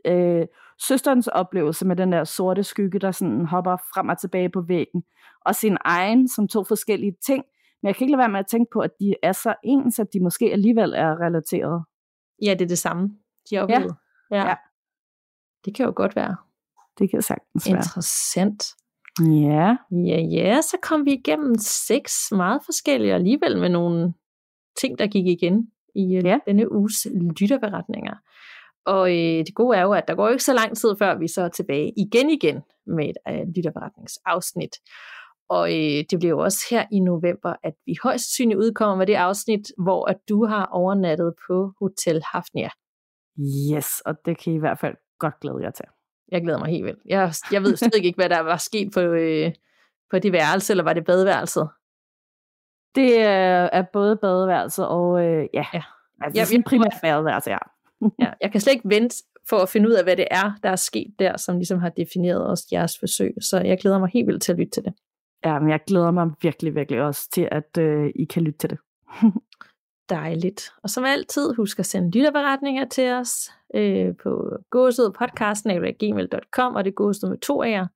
[0.07, 0.47] øh,
[0.81, 5.03] søsterens oplevelse med den der sorte skygge, der sådan hopper frem og tilbage på væggen,
[5.47, 7.45] og sin egen som to forskellige ting.
[7.83, 9.99] Men jeg kan ikke lade være med at tænke på, at de er så ens,
[9.99, 11.85] at de måske alligevel er relateret.
[12.43, 13.09] Ja, det er det samme,
[13.51, 13.97] de har oplevet.
[14.31, 14.37] Ja.
[14.37, 14.49] ja.
[14.49, 14.55] ja.
[15.65, 16.37] Det kan jo godt være.
[16.99, 17.77] Det kan sagtens være.
[17.77, 18.65] Interessant.
[19.21, 19.77] Ja.
[19.91, 24.15] Ja, ja, så kom vi igennem seks meget forskellige, og alligevel med nogle
[24.81, 26.39] ting, der gik igen i øh, ja.
[26.47, 27.07] denne uges
[27.41, 28.15] lytterberetninger.
[28.87, 31.29] Og øh, det gode er jo, at der går ikke så lang tid, før vi
[31.29, 34.71] så er tilbage igen igen med et øh, lytterberetningsafsnit.
[35.49, 39.07] Og øh, det bliver jo også her i november, at vi højst sandsynligt udkommer med
[39.07, 42.71] det afsnit, hvor at du har overnattet på Hotel Hafnia.
[43.73, 45.85] Yes, og det kan I i hvert fald godt glæde jer til.
[46.29, 46.99] Jeg glæder mig helt vildt.
[47.07, 49.53] Jeg, jeg ved stadig ikke, hvad der var sket på, øh,
[50.11, 51.69] på det værelse, eller var det badeværelset?
[52.95, 55.83] Det er, er både badeværelse og, øh, ja, ja.
[56.21, 57.59] Altså, jeg, jeg, primært badeværelse, ja.
[58.25, 58.33] ja.
[58.41, 59.17] Jeg kan slet ikke vente
[59.49, 61.89] for at finde ud af, hvad det er, der er sket der, som ligesom har
[61.89, 63.35] defineret også jeres forsøg.
[63.41, 64.95] Så jeg glæder mig helt vildt til at lytte til det.
[65.45, 68.71] Ja, men jeg glæder mig virkelig, virkelig også til, at øh, I kan lytte til
[68.71, 68.79] det.
[70.09, 70.73] Dejligt.
[70.83, 77.29] Og som altid, husk at sende lytterberetninger til os øh, på gåsødpodcast.gmail.com og det gåsød
[77.29, 77.87] med to af jer.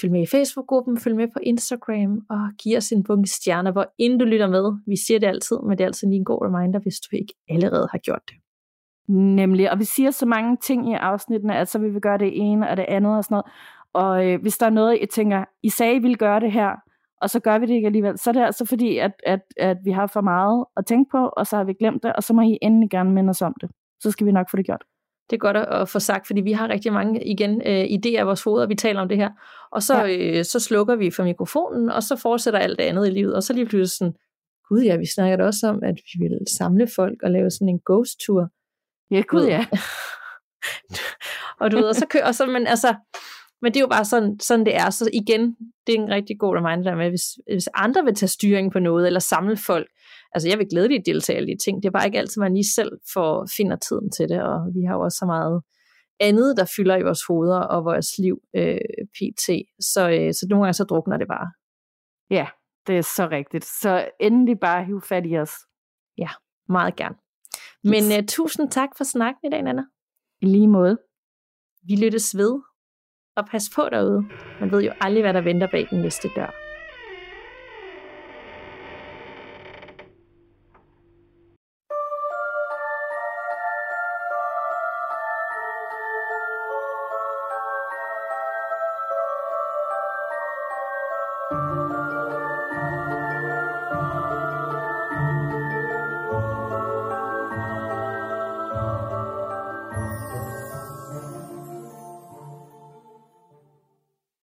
[0.00, 3.94] Følg med i Facebook-gruppen, følg med på Instagram og giv os en bunke stjerner, hvor
[3.98, 4.72] inden du lytter med.
[4.86, 7.34] Vi siger det altid, men det er altid lige en god reminder, hvis du ikke
[7.48, 8.36] allerede har gjort det.
[9.08, 12.38] Nemlig, og vi siger så mange ting i afsnittene, at så vil vi gøre det
[12.38, 13.46] ene og det andet og sådan noget.
[13.92, 16.76] Og øh, hvis der er noget, I tænker, I sagde, I ville gøre det her,
[17.22, 18.18] og så gør vi det ikke alligevel.
[18.18, 21.28] Så er det altså fordi, at, at, at vi har for meget at tænke på,
[21.36, 23.54] og så har vi glemt det, og så må I endelig gerne minde os om
[23.60, 23.70] det.
[24.00, 24.84] Så skal vi nok få det gjort.
[25.30, 28.24] Det er godt at få sagt, fordi vi har rigtig mange igen øh, idéer i
[28.24, 29.30] vores hoveder, vi taler om det her.
[29.72, 30.38] Og så, ja.
[30.38, 33.34] øh, så slukker vi for mikrofonen, og så fortsætter alt det andet i livet.
[33.34, 34.14] Og så lige pludselig sådan,
[34.68, 37.68] gud ja, vi snakker da også om, at vi vil samle folk og lave sådan
[37.68, 38.48] en ghost tour.
[39.10, 39.66] Ja, gud ja.
[41.60, 42.94] og du ved, og så kører, og så, men altså,
[43.64, 44.90] men det er jo bare sådan, sådan det er.
[44.90, 45.56] Så igen,
[45.86, 48.78] det er en rigtig god reminder der med, hvis, hvis andre vil tage styring på
[48.78, 49.88] noget, eller samle folk,
[50.34, 52.74] altså jeg vil glædeligt deltage i de ting, det er bare ikke altid, man lige
[52.74, 55.62] selv får, finder tiden til det, og vi har jo også så meget
[56.20, 58.80] andet, der fylder i vores hoveder og vores liv øh,
[59.16, 59.46] pt.
[59.92, 61.48] Så, øh, så nogle gange så drukner det bare.
[62.30, 62.46] Ja,
[62.86, 63.64] det er så rigtigt.
[63.64, 65.52] Så endelig bare hiv fat i os.
[66.18, 66.28] Ja,
[66.68, 67.16] meget gerne.
[67.84, 68.18] Men yes.
[68.18, 69.82] uh, tusind tak for snakken i dag, Nana.
[70.42, 70.98] I lige måde.
[71.88, 72.73] Vi lyttes ved
[73.36, 74.24] og pas på derude.
[74.60, 76.63] Man ved jo aldrig, hvad der venter bag den næste dør.